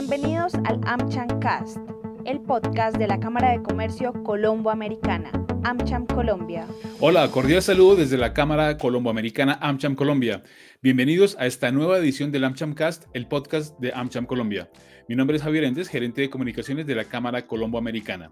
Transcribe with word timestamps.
Bienvenidos 0.00 0.54
al 0.64 0.78
AmCham 0.84 1.40
Cast, 1.40 1.76
el 2.24 2.40
podcast 2.42 2.96
de 2.98 3.08
la 3.08 3.18
Cámara 3.18 3.50
de 3.50 3.64
Comercio 3.64 4.12
Colombo-Americana, 4.22 5.32
AmCham 5.64 6.06
Colombia. 6.06 6.68
Hola, 7.00 7.28
cordial 7.32 7.62
saludo 7.62 7.96
desde 7.96 8.16
la 8.16 8.32
Cámara 8.32 8.78
Colombo-Americana 8.78 9.58
AmCham 9.60 9.96
Colombia. 9.96 10.44
Bienvenidos 10.82 11.36
a 11.40 11.46
esta 11.46 11.72
nueva 11.72 11.98
edición 11.98 12.30
del 12.30 12.44
AmCham 12.44 12.74
Cast, 12.74 13.06
el 13.12 13.26
podcast 13.26 13.76
de 13.80 13.92
AmCham 13.92 14.26
Colombia. 14.26 14.70
Mi 15.08 15.16
nombre 15.16 15.36
es 15.36 15.42
Javier 15.42 15.64
Endes, 15.64 15.88
gerente 15.88 16.20
de 16.20 16.30
comunicaciones 16.30 16.86
de 16.86 16.94
la 16.94 17.02
Cámara 17.02 17.48
Colombo-Americana. 17.48 18.30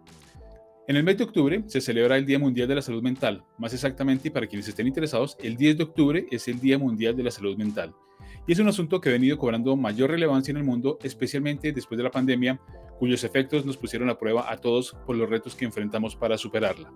En 0.87 0.95
el 0.95 1.03
mes 1.03 1.19
de 1.19 1.25
octubre 1.25 1.65
se 1.67 1.81
celebra 1.81 2.17
el 2.17 2.27
Día 2.27 2.39
Mundial 2.39 2.69
de 2.69 2.77
la 2.77 2.83
Salud 2.83 3.03
Mental. 3.03 3.43
Más 3.59 3.75
exactamente, 3.75 4.31
para 4.31 4.47
quienes 4.47 4.69
estén 4.69 4.87
interesados, 4.87 5.37
el 5.43 5.57
10 5.57 5.79
de 5.79 5.83
octubre 5.83 6.27
es 6.31 6.47
el 6.47 6.61
Día 6.61 6.79
Mundial 6.79 7.17
de 7.17 7.25
la 7.25 7.33
Salud 7.33 7.57
Mental. 7.57 7.93
Y 8.47 8.53
es 8.53 8.59
un 8.59 8.69
asunto 8.69 9.01
que 9.01 9.09
ha 9.09 9.13
venido 9.13 9.37
cobrando 9.39 9.77
mayor 9.77 10.11
relevancia 10.11 10.53
en 10.53 10.59
el 10.59 10.65
mundo, 10.65 10.99
especialmente 11.03 11.73
después 11.73 11.99
de 11.99 12.05
la 12.05 12.11
pandemia, 12.11 12.61
cuyos 12.99 13.25
efectos 13.25 13.67
nos 13.67 13.77
pusieron 13.77 14.09
a 14.09 14.19
prueba 14.19 14.51
a 14.51 14.57
todos 14.57 14.97
por 15.05 15.17
los 15.17 15.29
retos 15.29 15.55
que 15.55 15.65
enfrentamos 15.65 16.15
para 16.15 16.39
superarla. 16.39 16.93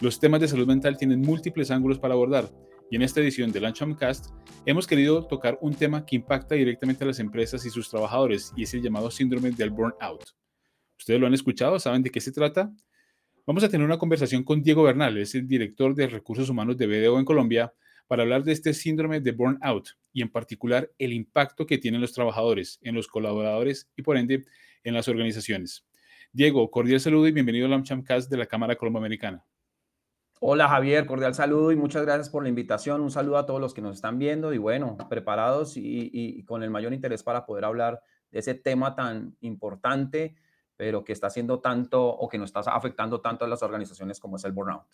Los 0.00 0.20
temas 0.20 0.40
de 0.40 0.48
salud 0.48 0.66
mental 0.66 0.96
tienen 0.98 1.22
múltiples 1.22 1.70
ángulos 1.70 1.98
para 1.98 2.14
abordar, 2.14 2.50
y 2.90 2.96
en 2.96 3.02
esta 3.02 3.20
edición 3.20 3.50
de 3.50 3.72
Cast 3.98 4.26
hemos 4.66 4.86
querido 4.86 5.26
tocar 5.26 5.58
un 5.62 5.74
tema 5.74 6.04
que 6.04 6.16
impacta 6.16 6.54
directamente 6.54 7.04
a 7.04 7.06
las 7.06 7.18
empresas 7.18 7.64
y 7.64 7.70
sus 7.70 7.88
trabajadores, 7.88 8.52
y 8.54 8.64
es 8.64 8.74
el 8.74 8.82
llamado 8.82 9.10
síndrome 9.10 9.52
del 9.52 9.70
burnout. 9.70 10.22
Ustedes 10.98 11.18
lo 11.18 11.26
han 11.26 11.34
escuchado, 11.34 11.78
saben 11.78 12.02
de 12.02 12.10
qué 12.10 12.20
se 12.20 12.30
trata, 12.30 12.70
Vamos 13.46 13.62
a 13.62 13.68
tener 13.68 13.84
una 13.84 13.98
conversación 13.98 14.42
con 14.42 14.62
Diego 14.62 14.84
Bernal, 14.84 15.18
es 15.18 15.34
el 15.34 15.46
director 15.46 15.94
de 15.94 16.06
recursos 16.06 16.48
humanos 16.48 16.78
de 16.78 16.86
BDO 16.86 17.18
en 17.18 17.26
Colombia, 17.26 17.74
para 18.06 18.22
hablar 18.22 18.44
de 18.44 18.52
este 18.52 18.74
síndrome 18.74 19.20
de 19.20 19.32
burnout 19.32 19.90
y 20.12 20.22
en 20.22 20.30
particular 20.30 20.90
el 20.98 21.12
impacto 21.12 21.66
que 21.66 21.78
tienen 21.78 22.00
los 22.00 22.12
trabajadores, 22.12 22.78
en 22.82 22.94
los 22.94 23.08
colaboradores 23.08 23.90
y 23.96 24.02
por 24.02 24.16
ende 24.16 24.44
en 24.82 24.94
las 24.94 25.08
organizaciones. 25.08 25.86
Diego, 26.32 26.70
cordial 26.70 27.00
saludo 27.00 27.28
y 27.28 27.32
bienvenido 27.32 27.66
al 27.66 27.72
AmChamcast 27.72 28.30
de 28.30 28.36
la 28.36 28.46
Cámara 28.46 28.76
Colombo-Americana. 28.76 29.44
Hola 30.40 30.68
Javier, 30.68 31.06
cordial 31.06 31.34
saludo 31.34 31.72
y 31.72 31.76
muchas 31.76 32.02
gracias 32.02 32.28
por 32.28 32.42
la 32.42 32.48
invitación. 32.48 33.00
Un 33.00 33.10
saludo 33.10 33.38
a 33.38 33.46
todos 33.46 33.60
los 33.60 33.72
que 33.72 33.80
nos 33.80 33.96
están 33.96 34.18
viendo 34.18 34.52
y 34.52 34.58
bueno, 34.58 34.96
preparados 35.08 35.76
y, 35.76 36.10
y 36.12 36.44
con 36.44 36.62
el 36.62 36.70
mayor 36.70 36.92
interés 36.92 37.22
para 37.22 37.46
poder 37.46 37.64
hablar 37.64 38.02
de 38.30 38.40
ese 38.40 38.54
tema 38.54 38.94
tan 38.94 39.36
importante 39.40 40.36
pero 40.76 41.04
que 41.04 41.12
está 41.12 41.28
haciendo 41.28 41.60
tanto 41.60 42.04
o 42.04 42.28
que 42.28 42.38
no 42.38 42.44
está 42.44 42.60
afectando 42.60 43.20
tanto 43.20 43.44
a 43.44 43.48
las 43.48 43.62
organizaciones 43.62 44.18
como 44.18 44.36
es 44.36 44.44
el 44.44 44.52
burnout. 44.52 44.86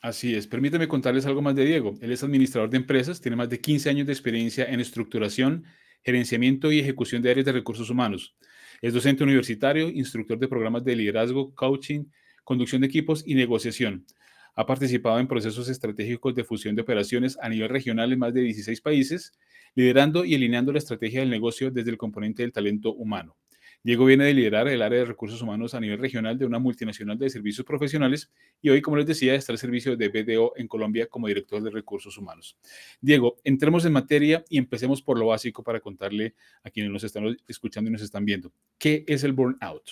Así 0.00 0.34
es. 0.34 0.46
Permíteme 0.46 0.86
contarles 0.86 1.26
algo 1.26 1.42
más 1.42 1.56
de 1.56 1.64
Diego. 1.64 1.94
Él 2.00 2.12
es 2.12 2.22
administrador 2.22 2.70
de 2.70 2.76
empresas, 2.76 3.20
tiene 3.20 3.36
más 3.36 3.48
de 3.48 3.60
15 3.60 3.90
años 3.90 4.06
de 4.06 4.12
experiencia 4.12 4.64
en 4.64 4.78
estructuración, 4.78 5.64
gerenciamiento 6.04 6.70
y 6.70 6.78
ejecución 6.78 7.20
de 7.20 7.32
áreas 7.32 7.46
de 7.46 7.52
recursos 7.52 7.90
humanos. 7.90 8.36
Es 8.80 8.94
docente 8.94 9.24
universitario, 9.24 9.88
instructor 9.88 10.38
de 10.38 10.46
programas 10.46 10.84
de 10.84 10.94
liderazgo, 10.94 11.52
coaching, 11.52 12.04
conducción 12.44 12.80
de 12.80 12.86
equipos 12.86 13.24
y 13.26 13.34
negociación. 13.34 14.06
Ha 14.54 14.66
participado 14.66 15.18
en 15.18 15.26
procesos 15.26 15.68
estratégicos 15.68 16.32
de 16.34 16.44
fusión 16.44 16.76
de 16.76 16.82
operaciones 16.82 17.36
a 17.42 17.48
nivel 17.48 17.68
regional 17.68 18.12
en 18.12 18.20
más 18.20 18.32
de 18.32 18.42
16 18.42 18.80
países, 18.80 19.32
liderando 19.74 20.24
y 20.24 20.34
alineando 20.36 20.72
la 20.72 20.78
estrategia 20.78 21.20
del 21.20 21.30
negocio 21.30 21.72
desde 21.72 21.90
el 21.90 21.98
componente 21.98 22.42
del 22.42 22.52
talento 22.52 22.94
humano. 22.94 23.36
Diego 23.82 24.04
viene 24.04 24.24
de 24.24 24.34
liderar 24.34 24.66
el 24.68 24.82
área 24.82 24.98
de 24.98 25.04
recursos 25.04 25.40
humanos 25.40 25.72
a 25.74 25.80
nivel 25.80 25.98
regional 25.98 26.36
de 26.36 26.44
una 26.44 26.58
multinacional 26.58 27.16
de 27.16 27.30
servicios 27.30 27.64
profesionales 27.64 28.30
y 28.60 28.70
hoy, 28.70 28.82
como 28.82 28.96
les 28.96 29.06
decía, 29.06 29.34
está 29.34 29.52
al 29.52 29.58
servicio 29.58 29.96
de 29.96 30.08
BDO 30.08 30.52
en 30.56 30.66
Colombia 30.66 31.06
como 31.06 31.28
director 31.28 31.62
de 31.62 31.70
recursos 31.70 32.18
humanos. 32.18 32.58
Diego, 33.00 33.36
entremos 33.44 33.84
en 33.84 33.92
materia 33.92 34.44
y 34.48 34.58
empecemos 34.58 35.00
por 35.00 35.18
lo 35.18 35.28
básico 35.28 35.62
para 35.62 35.80
contarle 35.80 36.34
a 36.64 36.70
quienes 36.70 36.90
nos 36.90 37.04
están 37.04 37.36
escuchando 37.46 37.88
y 37.88 37.92
nos 37.92 38.02
están 38.02 38.24
viendo. 38.24 38.52
¿Qué 38.78 39.04
es 39.06 39.22
el 39.22 39.32
burnout? 39.32 39.90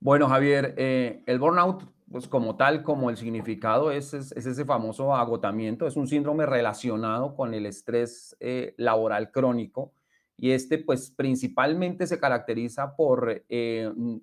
Bueno, 0.00 0.28
Javier, 0.28 0.74
eh, 0.76 1.22
el 1.26 1.40
burnout, 1.40 1.82
pues 2.08 2.28
como 2.28 2.56
tal, 2.56 2.84
como 2.84 3.10
el 3.10 3.16
significado, 3.16 3.90
es, 3.90 4.14
ese 4.14 4.64
famoso 4.64 5.12
agotamiento, 5.14 5.88
es 5.88 5.96
un 5.96 6.06
síndrome 6.06 6.46
relacionado 6.46 7.34
con 7.34 7.52
el 7.52 7.66
estrés 7.66 8.36
eh, 8.38 8.74
laboral 8.76 9.32
crónico 9.32 9.92
y 10.38 10.52
este 10.52 10.78
pues 10.78 11.10
principalmente 11.10 12.06
se 12.06 12.20
caracteriza 12.20 12.94
por 12.96 13.44
eh, 13.48 13.92
mm, 13.94 14.16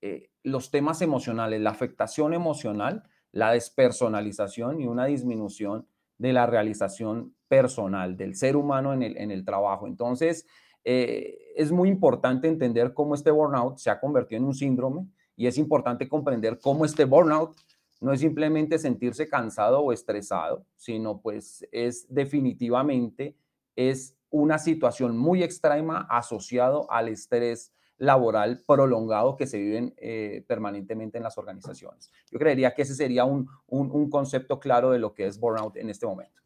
eh, 0.00 0.30
los 0.44 0.70
temas 0.70 1.02
emocionales, 1.02 1.60
la 1.60 1.70
afectación 1.70 2.32
emocional, 2.32 3.02
la 3.32 3.50
despersonalización 3.50 4.80
y 4.80 4.86
una 4.86 5.06
disminución 5.06 5.86
de 6.18 6.32
la 6.32 6.46
realización 6.46 7.34
personal 7.48 8.16
del 8.16 8.36
ser 8.36 8.56
humano 8.56 8.94
en 8.94 9.02
el, 9.02 9.16
en 9.18 9.30
el 9.30 9.44
trabajo. 9.44 9.86
Entonces, 9.86 10.46
eh, 10.84 11.36
es 11.56 11.72
muy 11.72 11.88
importante 11.88 12.46
entender 12.46 12.94
cómo 12.94 13.16
este 13.16 13.32
burnout 13.32 13.78
se 13.78 13.90
ha 13.90 13.98
convertido 13.98 14.38
en 14.38 14.46
un 14.46 14.54
síndrome 14.54 15.08
y 15.34 15.48
es 15.48 15.58
importante 15.58 16.08
comprender 16.08 16.60
cómo 16.60 16.84
este 16.84 17.04
burnout 17.04 17.56
no 18.00 18.12
es 18.12 18.20
simplemente 18.20 18.78
sentirse 18.78 19.28
cansado 19.28 19.80
o 19.80 19.92
estresado, 19.92 20.64
sino 20.76 21.20
pues 21.20 21.66
es 21.72 22.06
definitivamente 22.08 23.36
es 23.74 24.16
una 24.36 24.58
situación 24.58 25.16
muy 25.16 25.42
extrema 25.42 26.06
asociado 26.10 26.90
al 26.90 27.08
estrés 27.08 27.72
laboral 27.98 28.62
prolongado 28.66 29.36
que 29.36 29.46
se 29.46 29.58
viven 29.58 29.94
eh, 29.96 30.44
permanentemente 30.46 31.16
en 31.16 31.24
las 31.24 31.38
organizaciones. 31.38 32.10
Yo 32.30 32.38
creería 32.38 32.74
que 32.74 32.82
ese 32.82 32.94
sería 32.94 33.24
un, 33.24 33.48
un, 33.66 34.10
concepto 34.10 34.60
claro 34.60 34.90
de 34.90 34.98
lo 34.98 35.14
que 35.14 35.26
es 35.26 35.38
burnout 35.38 35.76
en 35.76 35.88
este 35.88 36.06
momento. 36.06 36.42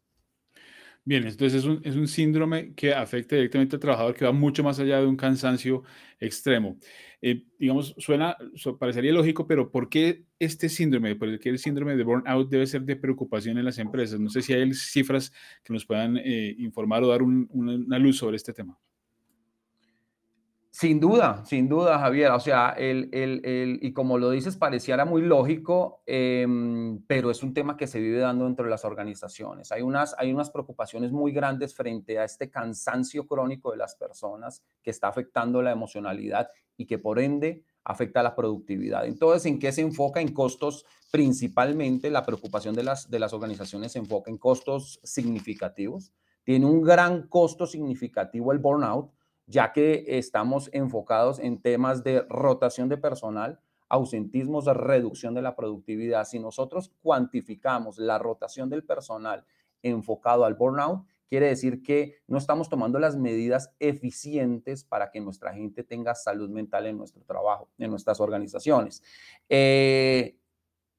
Bien, 1.03 1.25
entonces 1.25 1.63
es 1.63 1.65
un, 1.65 1.81
es 1.83 1.95
un, 1.95 2.07
síndrome 2.07 2.75
que 2.75 2.93
afecta 2.93 3.35
directamente 3.35 3.75
al 3.75 3.79
trabajador, 3.79 4.13
que 4.13 4.23
va 4.23 4.31
mucho 4.31 4.63
más 4.63 4.79
allá 4.79 4.99
de 4.99 5.07
un 5.07 5.17
cansancio 5.17 5.83
extremo. 6.19 6.77
Eh, 7.21 7.43
digamos, 7.57 7.95
suena, 7.97 8.37
parecería 8.79 9.11
lógico, 9.11 9.47
pero 9.47 9.71
¿por 9.71 9.89
qué 9.89 10.25
este 10.37 10.69
síndrome, 10.69 11.15
por 11.15 11.39
qué 11.39 11.49
el 11.49 11.57
síndrome 11.57 11.95
de 11.95 12.03
burnout 12.03 12.49
debe 12.49 12.67
ser 12.67 12.83
de 12.83 12.95
preocupación 12.95 13.57
en 13.57 13.65
las 13.65 13.79
empresas? 13.79 14.19
No 14.19 14.29
sé 14.29 14.43
si 14.43 14.53
hay 14.53 14.71
cifras 14.75 15.31
que 15.63 15.73
nos 15.73 15.85
puedan 15.87 16.17
eh, 16.17 16.55
informar 16.59 17.03
o 17.03 17.07
dar 17.07 17.23
una 17.23 17.97
luz 17.97 18.17
sobre 18.17 18.37
este 18.37 18.53
tema. 18.53 18.77
Sin 20.73 21.01
duda, 21.01 21.43
sin 21.45 21.67
duda, 21.67 21.99
Javier. 21.99 22.31
O 22.31 22.39
sea, 22.39 22.69
el, 22.69 23.09
el, 23.11 23.45
el, 23.45 23.79
y 23.81 23.91
como 23.91 24.17
lo 24.17 24.29
dices, 24.29 24.55
pareciera 24.55 25.03
muy 25.03 25.21
lógico, 25.21 26.01
em, 26.05 27.03
pero 27.07 27.29
es 27.29 27.43
un 27.43 27.53
tema 27.53 27.75
que 27.75 27.87
se 27.87 27.99
vive 27.99 28.19
dando 28.19 28.45
dentro 28.45 28.63
de 28.63 28.71
las 28.71 28.85
organizaciones. 28.85 29.73
Hay 29.73 29.81
unas, 29.81 30.15
hay 30.17 30.31
unas 30.31 30.49
preocupaciones 30.49 31.11
muy 31.11 31.33
grandes 31.33 31.75
frente 31.75 32.19
a 32.19 32.23
este 32.23 32.49
cansancio 32.49 33.27
crónico 33.27 33.71
de 33.71 33.77
las 33.77 33.95
personas 33.95 34.63
que 34.81 34.91
está 34.91 35.09
afectando 35.09 35.61
la 35.61 35.71
emocionalidad 35.71 36.49
y 36.77 36.85
que 36.85 36.97
por 36.97 37.19
ende 37.19 37.65
afecta 37.83 38.23
la 38.23 38.33
productividad. 38.33 39.05
Entonces, 39.05 39.45
¿en 39.47 39.59
qué 39.59 39.73
se 39.73 39.81
enfoca? 39.81 40.21
En 40.21 40.33
costos, 40.33 40.85
principalmente 41.11 42.09
la 42.09 42.25
preocupación 42.25 42.75
de 42.75 42.83
las, 42.83 43.09
de 43.09 43.19
las 43.19 43.33
organizaciones 43.33 43.91
se 43.91 43.99
enfoca 43.99 44.31
en 44.31 44.37
costos 44.37 45.01
significativos. 45.03 46.13
Tiene 46.45 46.65
un 46.65 46.81
gran 46.81 47.27
costo 47.27 47.67
significativo 47.67 48.53
el 48.53 48.59
burnout 48.59 49.11
ya 49.51 49.73
que 49.73 50.05
estamos 50.07 50.69
enfocados 50.71 51.37
en 51.39 51.61
temas 51.61 52.03
de 52.03 52.21
rotación 52.29 52.87
de 52.87 52.97
personal, 52.97 53.59
ausentismos, 53.89 54.65
reducción 54.65 55.35
de 55.35 55.41
la 55.41 55.55
productividad. 55.55 56.23
Si 56.23 56.39
nosotros 56.39 56.93
cuantificamos 57.01 57.99
la 57.99 58.17
rotación 58.17 58.69
del 58.69 58.85
personal 58.85 59.43
enfocado 59.83 60.45
al 60.45 60.55
burnout, 60.55 61.05
quiere 61.27 61.47
decir 61.47 61.83
que 61.83 62.15
no 62.27 62.37
estamos 62.37 62.69
tomando 62.69 62.97
las 62.97 63.17
medidas 63.17 63.73
eficientes 63.79 64.85
para 64.85 65.11
que 65.11 65.19
nuestra 65.19 65.53
gente 65.53 65.83
tenga 65.83 66.15
salud 66.15 66.49
mental 66.49 66.87
en 66.87 66.97
nuestro 66.97 67.23
trabajo, 67.23 67.69
en 67.77 67.89
nuestras 67.89 68.21
organizaciones. 68.21 69.03
Eh, 69.49 70.37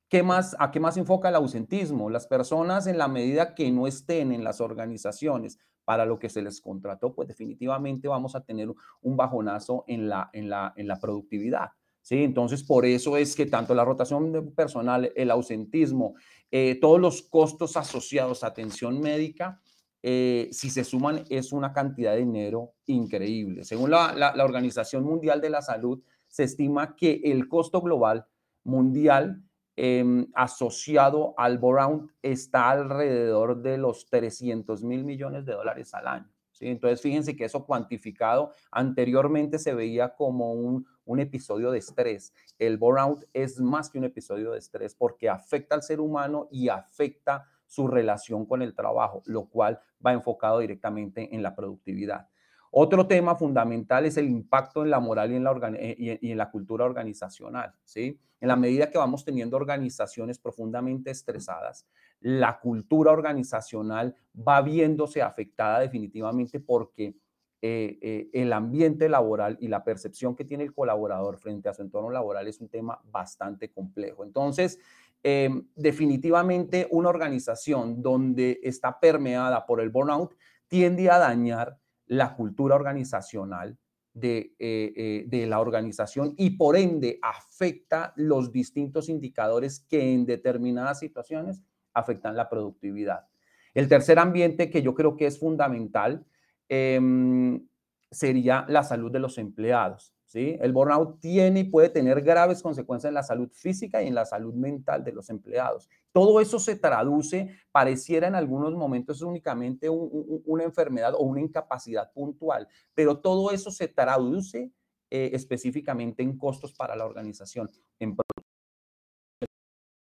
¿Qué 0.08 0.22
más, 0.22 0.54
¿A 0.58 0.70
qué 0.70 0.78
más 0.78 0.98
enfoca 0.98 1.30
el 1.30 1.36
ausentismo? 1.36 2.10
Las 2.10 2.26
personas 2.26 2.86
en 2.86 2.98
la 2.98 3.08
medida 3.08 3.54
que 3.54 3.70
no 3.70 3.86
estén 3.86 4.30
en 4.30 4.44
las 4.44 4.60
organizaciones 4.60 5.58
para 5.84 6.06
lo 6.06 6.18
que 6.18 6.28
se 6.28 6.42
les 6.42 6.60
contrató, 6.60 7.14
pues 7.14 7.28
definitivamente 7.28 8.08
vamos 8.08 8.34
a 8.34 8.44
tener 8.44 8.68
un 9.02 9.16
bajonazo 9.16 9.84
en 9.86 10.08
la, 10.08 10.30
en 10.32 10.48
la, 10.48 10.72
en 10.76 10.86
la 10.86 10.98
productividad. 10.98 11.70
¿sí? 12.00 12.22
Entonces, 12.22 12.62
por 12.62 12.84
eso 12.86 13.16
es 13.16 13.34
que 13.34 13.46
tanto 13.46 13.74
la 13.74 13.84
rotación 13.84 14.32
de 14.32 14.42
personal, 14.42 15.12
el 15.14 15.30
ausentismo, 15.30 16.14
eh, 16.50 16.78
todos 16.80 17.00
los 17.00 17.22
costos 17.22 17.76
asociados 17.76 18.44
a 18.44 18.48
atención 18.48 19.00
médica, 19.00 19.60
eh, 20.04 20.48
si 20.52 20.70
se 20.70 20.84
suman, 20.84 21.24
es 21.28 21.52
una 21.52 21.72
cantidad 21.72 22.12
de 22.12 22.18
dinero 22.18 22.74
increíble. 22.86 23.64
Según 23.64 23.90
la, 23.90 24.12
la 24.14 24.44
Organización 24.44 25.04
Mundial 25.04 25.40
de 25.40 25.50
la 25.50 25.62
Salud, 25.62 26.02
se 26.26 26.44
estima 26.44 26.96
que 26.96 27.20
el 27.24 27.46
costo 27.46 27.80
global 27.80 28.26
mundial 28.64 29.42
Em, 29.74 30.26
asociado 30.34 31.32
al 31.38 31.56
burnout 31.56 32.10
está 32.20 32.70
alrededor 32.70 33.62
de 33.62 33.78
los 33.78 34.06
300 34.06 34.84
mil 34.84 35.02
millones 35.02 35.46
de 35.46 35.54
dólares 35.54 35.94
al 35.94 36.08
año. 36.08 36.30
¿sí? 36.50 36.66
Entonces, 36.68 37.00
fíjense 37.00 37.34
que 37.34 37.46
eso 37.46 37.64
cuantificado 37.64 38.52
anteriormente 38.70 39.58
se 39.58 39.72
veía 39.72 40.14
como 40.14 40.52
un, 40.52 40.86
un 41.06 41.20
episodio 41.20 41.70
de 41.70 41.78
estrés. 41.78 42.34
El 42.58 42.76
burnout 42.76 43.24
es 43.32 43.60
más 43.60 43.88
que 43.88 43.98
un 43.98 44.04
episodio 44.04 44.52
de 44.52 44.58
estrés 44.58 44.94
porque 44.94 45.30
afecta 45.30 45.74
al 45.74 45.82
ser 45.82 46.00
humano 46.00 46.48
y 46.50 46.68
afecta 46.68 47.46
su 47.66 47.88
relación 47.88 48.44
con 48.44 48.60
el 48.60 48.74
trabajo, 48.74 49.22
lo 49.24 49.46
cual 49.46 49.80
va 50.04 50.12
enfocado 50.12 50.58
directamente 50.58 51.34
en 51.34 51.42
la 51.42 51.54
productividad. 51.54 52.28
Otro 52.74 53.06
tema 53.06 53.36
fundamental 53.36 54.06
es 54.06 54.16
el 54.16 54.30
impacto 54.30 54.82
en 54.82 54.88
la 54.88 54.98
moral 54.98 55.30
y 55.30 55.36
en 55.36 55.44
la, 55.44 55.72
eh, 55.74 56.18
y 56.22 56.30
en 56.30 56.38
la 56.38 56.50
cultura 56.50 56.86
organizacional. 56.86 57.74
¿sí? 57.84 58.18
En 58.40 58.48
la 58.48 58.56
medida 58.56 58.90
que 58.90 58.96
vamos 58.96 59.26
teniendo 59.26 59.58
organizaciones 59.58 60.38
profundamente 60.38 61.10
estresadas, 61.10 61.86
la 62.20 62.58
cultura 62.60 63.12
organizacional 63.12 64.16
va 64.36 64.62
viéndose 64.62 65.20
afectada 65.20 65.80
definitivamente 65.80 66.60
porque 66.60 67.14
eh, 67.60 67.98
eh, 68.00 68.30
el 68.32 68.50
ambiente 68.54 69.06
laboral 69.06 69.58
y 69.60 69.68
la 69.68 69.84
percepción 69.84 70.34
que 70.34 70.46
tiene 70.46 70.64
el 70.64 70.72
colaborador 70.72 71.36
frente 71.36 71.68
a 71.68 71.74
su 71.74 71.82
entorno 71.82 72.08
laboral 72.08 72.48
es 72.48 72.58
un 72.58 72.70
tema 72.70 73.02
bastante 73.04 73.70
complejo. 73.70 74.24
Entonces, 74.24 74.78
em, 75.22 75.68
definitivamente 75.76 76.88
una 76.90 77.10
organización 77.10 78.00
donde 78.02 78.60
está 78.62 78.98
permeada 78.98 79.66
por 79.66 79.82
el 79.82 79.90
burnout 79.90 80.34
tiende 80.68 81.10
a 81.10 81.18
dañar 81.18 81.78
la 82.12 82.34
cultura 82.34 82.74
organizacional 82.74 83.78
de, 84.12 84.54
eh, 84.58 84.92
eh, 84.94 85.24
de, 85.26 85.46
la 85.46 85.60
organización 85.60 86.34
y 86.36 86.50
por 86.50 86.76
ende 86.76 87.18
afecta 87.22 88.12
los 88.16 88.52
distintos 88.52 89.08
indicadores 89.08 89.80
que 89.88 90.12
en 90.12 90.26
determinadas 90.26 90.98
situaciones 90.98 91.62
afectan 91.94 92.36
la 92.36 92.50
productividad. 92.50 93.26
El 93.72 93.88
tercer 93.88 94.18
ambiente 94.18 94.68
que 94.68 94.82
yo 94.82 94.94
creo 94.94 95.16
que 95.16 95.26
es 95.26 95.38
fundamental 95.38 96.26
em, 96.68 97.66
sería 98.10 98.66
la 98.68 98.82
salud 98.82 99.10
de 99.10 99.20
los 99.20 99.38
empleados. 99.38 100.11
El 100.34 100.72
burnout 100.72 101.20
tiene 101.20 101.60
y 101.60 101.64
puede 101.64 101.88
tener 101.88 102.22
graves 102.22 102.62
consecuencias 102.62 103.08
en 103.10 103.14
la 103.14 103.22
salud 103.22 103.50
física 103.52 104.02
y 104.02 104.08
en 104.08 104.14
la 104.14 104.24
salud 104.24 104.54
mental 104.54 105.04
de 105.04 105.12
los 105.12 105.28
empleados. 105.30 105.88
Todo 106.12 106.40
eso 106.40 106.58
se 106.58 106.76
traduce, 106.76 107.54
pareciera 107.70 108.28
en 108.28 108.34
algunos 108.34 108.72
momentos 108.74 109.20
únicamente 109.22 109.88
una 109.90 110.64
enfermedad 110.64 111.14
o 111.14 111.22
una 111.22 111.40
incapacidad 111.40 112.10
puntual, 112.12 112.66
pero 112.94 113.18
todo 113.18 113.50
eso 113.50 113.70
se 113.70 113.88
traduce 113.88 114.70
eh, 115.10 115.30
específicamente 115.34 116.22
en 116.22 116.38
costos 116.38 116.72
para 116.72 116.96
la 116.96 117.04
organización. 117.04 117.70
En 117.98 118.16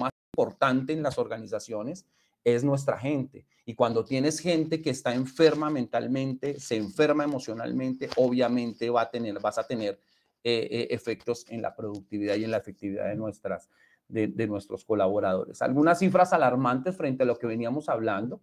más 0.00 0.10
importante 0.34 0.92
en 0.92 1.02
las 1.02 1.18
organizaciones 1.18 2.06
es 2.44 2.64
nuestra 2.64 2.98
gente. 2.98 3.46
Y 3.64 3.74
cuando 3.74 4.04
tienes 4.04 4.40
gente 4.40 4.82
que 4.82 4.90
está 4.90 5.14
enferma 5.14 5.70
mentalmente, 5.70 6.58
se 6.58 6.76
enferma 6.76 7.24
emocionalmente, 7.24 8.08
obviamente 8.16 8.90
va 8.90 9.02
a 9.02 9.10
tener, 9.10 9.38
vas 9.40 9.58
a 9.58 9.66
tener 9.66 10.00
eh, 10.44 10.68
eh, 10.70 10.86
efectos 10.90 11.46
en 11.48 11.62
la 11.62 11.74
productividad 11.74 12.36
y 12.36 12.44
en 12.44 12.50
la 12.50 12.58
efectividad 12.58 13.08
de, 13.08 13.16
nuestras, 13.16 13.70
de, 14.08 14.46
nuestros 14.46 14.84
colaboradores. 14.84 15.62
Algunas 15.62 15.98
cifras 15.98 16.32
alarmantes 16.32 16.96
frente 16.96 17.22
a 17.22 17.26
lo 17.26 17.38
que 17.38 17.46
veníamos 17.46 17.88
hablando. 17.88 18.40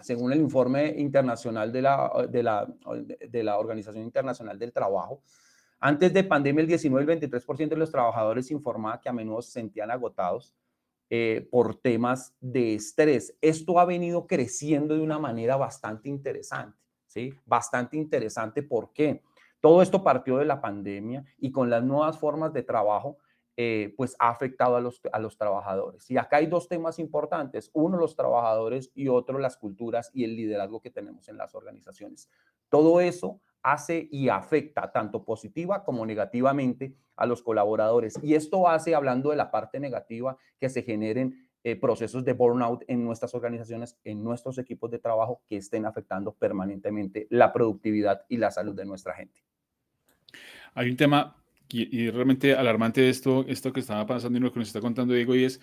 Según 0.00 0.32
el 0.32 0.40
informe 0.40 0.94
internacional 0.96 1.70
de 1.72 1.82
la, 1.82 2.26
de 2.30 2.42
la, 2.42 2.74
de 3.28 3.42
la 3.42 3.58
Organización 3.58 4.02
Internacional 4.02 4.58
del 4.58 4.72
Trabajo, 4.72 5.22
antes 5.80 6.12
de 6.12 6.24
pandemia, 6.24 6.60
el 6.60 6.68
19 6.68 7.14
el 7.14 7.20
23% 7.20 7.68
de 7.68 7.76
los 7.76 7.90
trabajadores 7.90 8.50
informaba 8.50 9.00
que 9.00 9.08
a 9.08 9.12
menudo 9.12 9.40
se 9.40 9.52
sentían 9.52 9.90
agotados 9.90 10.54
eh, 11.08 11.48
por 11.50 11.74
temas 11.74 12.34
de 12.38 12.74
estrés. 12.74 13.34
Esto 13.40 13.80
ha 13.80 13.86
venido 13.86 14.26
creciendo 14.26 14.94
de 14.94 15.00
una 15.00 15.18
manera 15.18 15.56
bastante 15.56 16.10
interesante, 16.10 16.78
¿sí? 17.06 17.34
Bastante 17.46 17.96
interesante. 17.96 18.62
¿Por 18.62 18.92
qué? 18.92 19.22
Todo 19.60 19.82
esto 19.82 20.02
partió 20.02 20.38
de 20.38 20.44
la 20.44 20.60
pandemia 20.60 21.24
y 21.38 21.52
con 21.52 21.70
las 21.70 21.82
nuevas 21.82 22.18
formas 22.18 22.52
de 22.52 22.62
trabajo, 22.62 23.18
eh, 23.56 23.92
pues 23.96 24.16
ha 24.18 24.30
afectado 24.30 24.76
a 24.76 24.80
los, 24.80 25.00
a 25.12 25.18
los 25.18 25.36
trabajadores. 25.36 26.10
Y 26.10 26.16
acá 26.16 26.38
hay 26.38 26.46
dos 26.46 26.68
temas 26.68 26.98
importantes, 26.98 27.70
uno 27.74 27.98
los 27.98 28.16
trabajadores 28.16 28.90
y 28.94 29.08
otro 29.08 29.38
las 29.38 29.56
culturas 29.56 30.10
y 30.14 30.24
el 30.24 30.34
liderazgo 30.34 30.80
que 30.80 30.90
tenemos 30.90 31.28
en 31.28 31.36
las 31.36 31.54
organizaciones. 31.54 32.30
Todo 32.70 33.00
eso 33.00 33.40
hace 33.62 34.08
y 34.10 34.28
afecta 34.30 34.90
tanto 34.92 35.24
positiva 35.24 35.84
como 35.84 36.06
negativamente 36.06 36.94
a 37.16 37.26
los 37.26 37.42
colaboradores. 37.42 38.18
Y 38.22 38.34
esto 38.34 38.66
hace, 38.66 38.94
hablando 38.94 39.30
de 39.30 39.36
la 39.36 39.50
parte 39.50 39.78
negativa, 39.78 40.38
que 40.58 40.70
se 40.70 40.82
generen 40.82 41.49
eh, 41.62 41.76
procesos 41.76 42.24
de 42.24 42.32
burnout 42.32 42.84
en 42.88 43.04
nuestras 43.04 43.34
organizaciones, 43.34 43.98
en 44.04 44.24
nuestros 44.24 44.58
equipos 44.58 44.90
de 44.90 44.98
trabajo 44.98 45.42
que 45.48 45.56
estén 45.56 45.84
afectando 45.84 46.32
permanentemente 46.32 47.26
la 47.30 47.52
productividad 47.52 48.22
y 48.28 48.38
la 48.38 48.50
salud 48.50 48.74
de 48.74 48.86
nuestra 48.86 49.14
gente. 49.14 49.42
Hay 50.74 50.88
un 50.88 50.96
tema 50.96 51.36
y, 51.72 52.10
realmente 52.10 52.54
alarmante 52.54 53.08
esto, 53.08 53.44
esto 53.46 53.72
que 53.72 53.80
estaba 53.80 54.06
pasando 54.06 54.38
y 54.38 54.42
lo 54.42 54.52
que 54.52 54.58
nos 54.58 54.68
está 54.68 54.80
contando 54.80 55.14
Diego, 55.14 55.36
y 55.36 55.44
es, 55.44 55.60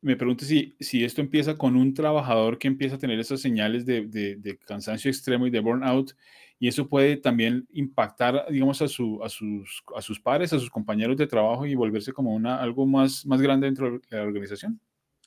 me 0.00 0.16
pregunto 0.16 0.44
si, 0.44 0.74
si 0.80 1.04
esto 1.04 1.20
empieza 1.20 1.56
con 1.56 1.76
un 1.76 1.94
trabajador 1.94 2.58
que 2.58 2.68
empieza 2.68 2.96
a 2.96 2.98
tener 2.98 3.18
esas 3.18 3.40
señales 3.40 3.84
de, 3.84 4.06
de, 4.06 4.58
cansancio 4.58 5.10
extremo 5.10 5.46
y 5.46 5.50
de 5.50 5.60
burnout, 5.60 6.16
y 6.58 6.68
eso 6.68 6.88
puede 6.88 7.16
también 7.16 7.66
impactar, 7.72 8.46
digamos, 8.48 8.80
a, 8.80 8.88
su, 8.88 9.22
a, 9.22 9.28
sus, 9.28 9.82
a 9.94 10.00
sus 10.00 10.20
pares, 10.20 10.52
a 10.52 10.58
sus 10.58 10.70
compañeros 10.70 11.16
de 11.16 11.26
trabajo 11.26 11.66
y 11.66 11.74
volverse 11.74 12.12
como 12.12 12.34
una, 12.34 12.60
algo 12.60 12.86
más, 12.86 13.26
más 13.26 13.40
grande 13.40 13.66
dentro 13.66 13.98
de 13.98 14.16
la 14.16 14.22
organización. 14.22 14.80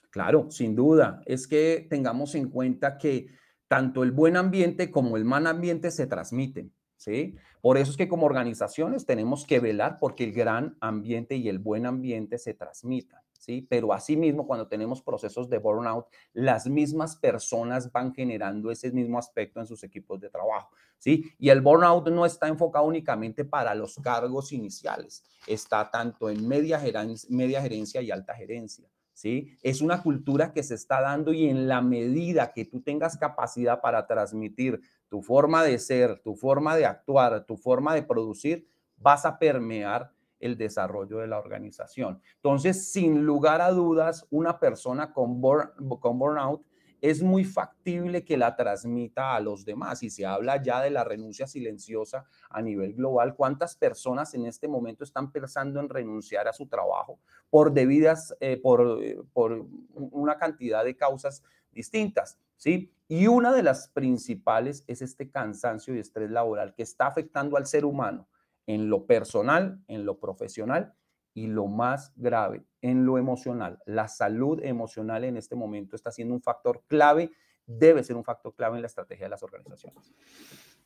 Claro, 0.10 0.50
sin 0.50 0.76
duda. 0.76 1.22
Es 1.26 1.48
que 1.48 1.86
tengamos 1.90 2.36
en 2.36 2.50
cuenta 2.50 2.98
que 2.98 3.28
tanto 3.68 4.04
el 4.04 4.12
buen 4.12 4.38
ambiente 4.38 4.92
como 4.92 5.18
el 5.18 5.26
mal 5.26 5.48
ambiente 5.48 5.92
se 5.92 6.08
transmiten. 6.08 6.74
¿sí? 6.98 7.36
Por 7.62 7.78
eso 7.78 7.92
es 7.92 7.98
que 7.98 8.08
como 8.08 8.26
organizaciones 8.26 9.06
tenemos 9.06 9.46
que 9.46 9.60
velar 9.60 10.00
porque 10.00 10.26
el 10.26 10.34
gran 10.34 10.78
ambiente 10.82 11.36
y 11.36 11.48
el 11.48 11.60
buen 11.60 11.86
ambiente 11.86 12.38
se 12.38 12.54
transmitan, 12.54 13.22
¿sí? 13.38 13.66
Pero 13.70 13.94
asimismo, 13.94 14.46
cuando 14.46 14.68
tenemos 14.68 15.02
procesos 15.02 15.50
de 15.50 15.58
burnout, 15.58 16.08
las 16.34 16.68
mismas 16.68 17.16
personas 17.16 17.92
van 17.92 18.14
generando 18.14 18.72
ese 18.72 18.92
mismo 18.92 19.18
aspecto 19.18 19.60
en 19.60 19.68
sus 19.68 19.84
equipos 19.84 20.20
de 20.20 20.30
trabajo, 20.30 20.70
¿sí? 20.98 21.32
Y 21.40 21.50
el 21.50 21.62
burnout 21.62 22.10
no 22.10 22.26
está 22.26 22.48
enfocado 22.48 22.86
únicamente 22.86 23.46
para 23.46 23.74
los 23.76 23.96
cargos 23.96 24.52
iniciales, 24.52 25.24
está 25.46 25.90
tanto 25.90 26.30
en 26.30 26.48
media 26.48 26.80
gerencia, 26.80 27.30
media 27.32 27.62
gerencia 27.62 28.02
y 28.02 28.12
alta 28.12 28.34
gerencia. 28.34 28.88
¿Sí? 29.18 29.58
Es 29.64 29.82
una 29.82 30.04
cultura 30.04 30.54
que 30.54 30.62
se 30.62 30.76
está 30.76 31.02
dando 31.02 31.34
y 31.34 31.50
en 31.50 31.68
la 31.68 31.82
medida 31.82 32.54
que 32.54 32.66
tú 32.66 32.82
tengas 32.82 33.18
capacidad 33.18 33.82
para 33.82 34.06
transmitir 34.06 34.80
tu 35.10 35.24
forma 35.24 35.64
de 35.64 35.80
ser, 35.80 36.20
tu 36.20 36.36
forma 36.36 36.76
de 36.76 36.86
actuar, 36.86 37.44
tu 37.48 37.58
forma 37.58 37.96
de 37.96 38.04
producir, 38.04 38.68
vas 38.96 39.26
a 39.26 39.40
permear 39.40 40.12
el 40.40 40.56
desarrollo 40.56 41.18
de 41.18 41.26
la 41.26 41.40
organización. 41.40 42.22
Entonces, 42.36 42.92
sin 42.92 43.26
lugar 43.26 43.60
a 43.60 43.72
dudas, 43.72 44.28
una 44.30 44.60
persona 44.60 45.12
con, 45.12 45.42
con 45.42 46.20
burnout 46.20 46.62
es 47.02 47.22
muy 47.22 47.44
factible 47.44 48.24
que 48.24 48.38
la 48.38 48.56
transmita 48.56 49.36
a 49.36 49.40
los 49.40 49.66
demás. 49.66 50.04
Y 50.04 50.10
se 50.10 50.26
habla 50.26 50.62
ya 50.62 50.82
de 50.82 50.90
la 50.90 51.04
renuncia 51.04 51.48
silenciosa 51.48 52.26
a 52.50 52.62
nivel 52.62 52.94
global. 52.94 53.36
¿Cuántas 53.36 53.76
personas 53.76 54.34
en 54.34 54.46
este 54.46 54.68
momento 54.68 55.04
están 55.04 55.32
pensando 55.32 55.80
en 55.80 55.90
renunciar 55.90 56.48
a 56.48 56.54
su 56.54 56.68
trabajo 56.68 57.20
por 57.50 57.72
debidas, 57.74 58.36
eh, 58.40 58.58
por, 58.58 59.04
eh, 59.04 59.20
por 59.34 59.66
una 59.96 60.38
cantidad 60.38 60.84
de 60.84 60.96
causas 60.96 61.44
distintas? 61.72 62.40
¿sí? 62.58 62.92
Y 63.08 63.28
una 63.28 63.54
de 63.54 63.64
las 63.64 63.90
principales 63.90 64.84
es 64.88 65.02
este 65.02 65.30
cansancio 65.30 65.96
y 65.96 66.00
estrés 66.00 66.30
laboral 66.30 66.74
que 66.74 66.84
está 66.84 67.08
afectando 67.08 67.58
al 67.58 67.68
ser 67.68 67.86
humano 67.86 68.28
en 68.66 68.90
lo 68.90 69.06
personal, 69.06 69.82
en 69.88 70.06
lo 70.06 70.20
profesional 70.20 70.97
y 71.38 71.46
lo 71.46 71.68
más 71.68 72.14
grave, 72.16 72.64
en 72.82 73.06
lo 73.06 73.20
emocional. 73.20 73.78
La 73.86 74.08
salud 74.08 74.60
emocional 74.64 75.24
en 75.24 75.38
este 75.38 75.56
momento 75.56 75.96
está 75.96 76.10
siendo 76.12 76.34
un 76.34 76.42
factor 76.42 76.82
clave, 76.88 77.30
debe 77.68 78.04
ser 78.04 78.16
un 78.16 78.24
factor 78.24 78.56
clave 78.56 78.78
en 78.78 78.82
la 78.82 78.88
estrategia 78.88 79.28
de 79.28 79.30
las 79.30 79.44
organizaciones. 79.44 80.12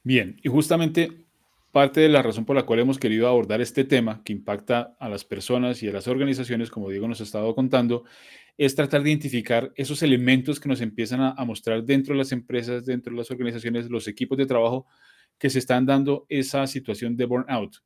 Bien, 0.04 0.36
y 0.44 0.50
justamente 0.50 1.26
parte 1.72 2.02
de 2.02 2.10
la 2.10 2.22
razón 2.22 2.44
por 2.44 2.58
la 2.58 2.64
cual 2.64 2.80
hemos 2.80 3.00
querido 3.00 3.30
abordar 3.30 3.62
este 3.62 3.86
tema 3.86 4.22
que 4.26 4.34
impacta 4.34 4.98
a 5.00 5.08
las 5.08 5.24
personas 5.24 5.82
y 5.84 5.88
a 5.88 5.94
las 5.94 6.10
organizaciones, 6.10 6.70
como 6.70 6.90
Diego 6.90 7.08
nos 7.08 7.22
ha 7.22 7.24
estado 7.24 7.56
contando, 7.56 8.04
es 8.58 8.76
tratar 8.76 9.04
de 9.04 9.10
identificar 9.12 9.72
esos 9.78 10.04
elementos 10.04 10.60
que 10.60 10.68
nos 10.68 10.82
empiezan 10.82 11.22
a, 11.22 11.46
mostrar 11.46 11.82
dentro 11.86 12.14
de 12.14 12.18
las 12.18 12.34
empresas, 12.34 12.86
dentro 12.86 13.12
de 13.14 13.20
las 13.20 13.32
organizaciones, 13.32 13.90
los 13.90 14.06
equipos 14.10 14.38
de 14.38 14.46
trabajo 14.46 14.86
que 15.38 15.50
se 15.50 15.60
están 15.60 15.86
dando 15.86 16.26
esa 16.28 16.68
situación 16.68 17.16
de 17.16 17.24
burnout. 17.24 17.78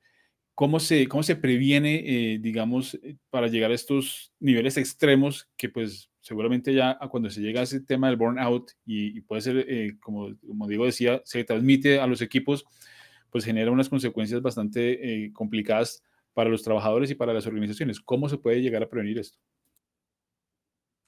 ¿Cómo 0.55 0.79
se, 0.79 1.07
cómo 1.07 1.21
se 1.21 1.35
previene, 1.35 2.03
eh, 2.05 2.39
digamos, 2.39 2.95
eh, 2.95 3.17
para 3.29 3.47
llegar 3.47 3.71
a 3.71 3.75
estos 3.75 4.33
niveles 4.39 4.77
extremos 4.77 5.49
que 5.57 5.69
pues 5.69 6.09
seguramente 6.21 6.73
ya 6.73 6.97
cuando 7.11 7.29
se 7.29 7.41
llega 7.41 7.59
a 7.59 7.63
ese 7.63 7.81
tema 7.81 8.07
del 8.07 8.15
burnout 8.15 8.71
y, 8.85 9.21
puede 9.21 9.41
ser, 9.41 9.65
eh, 9.67 9.97
como, 10.01 10.29
como 10.47 10.67
Diego 10.67 10.85
decía, 10.85 11.21
se 11.25 11.43
transmite 11.43 11.99
a 11.99 12.07
los 12.07 12.21
equipos, 12.21 12.65
pues 13.29 13.45
genera 13.45 13.69
unas 13.69 13.89
consecuencias 13.89 14.41
bastante 14.41 15.31
complicadas 15.33 16.01
para 16.33 16.49
los 16.49 16.63
trabajadores 16.63 17.11
y 17.11 17.15
para 17.15 17.33
las 17.33 17.45
organizaciones. 17.47 17.99
¿Cómo 17.99 18.29
se 18.29 18.37
puede 18.37 18.61
llegar 18.61 18.81
a 18.81 18.89
prevenir 18.89 19.19
esto? 19.19 19.37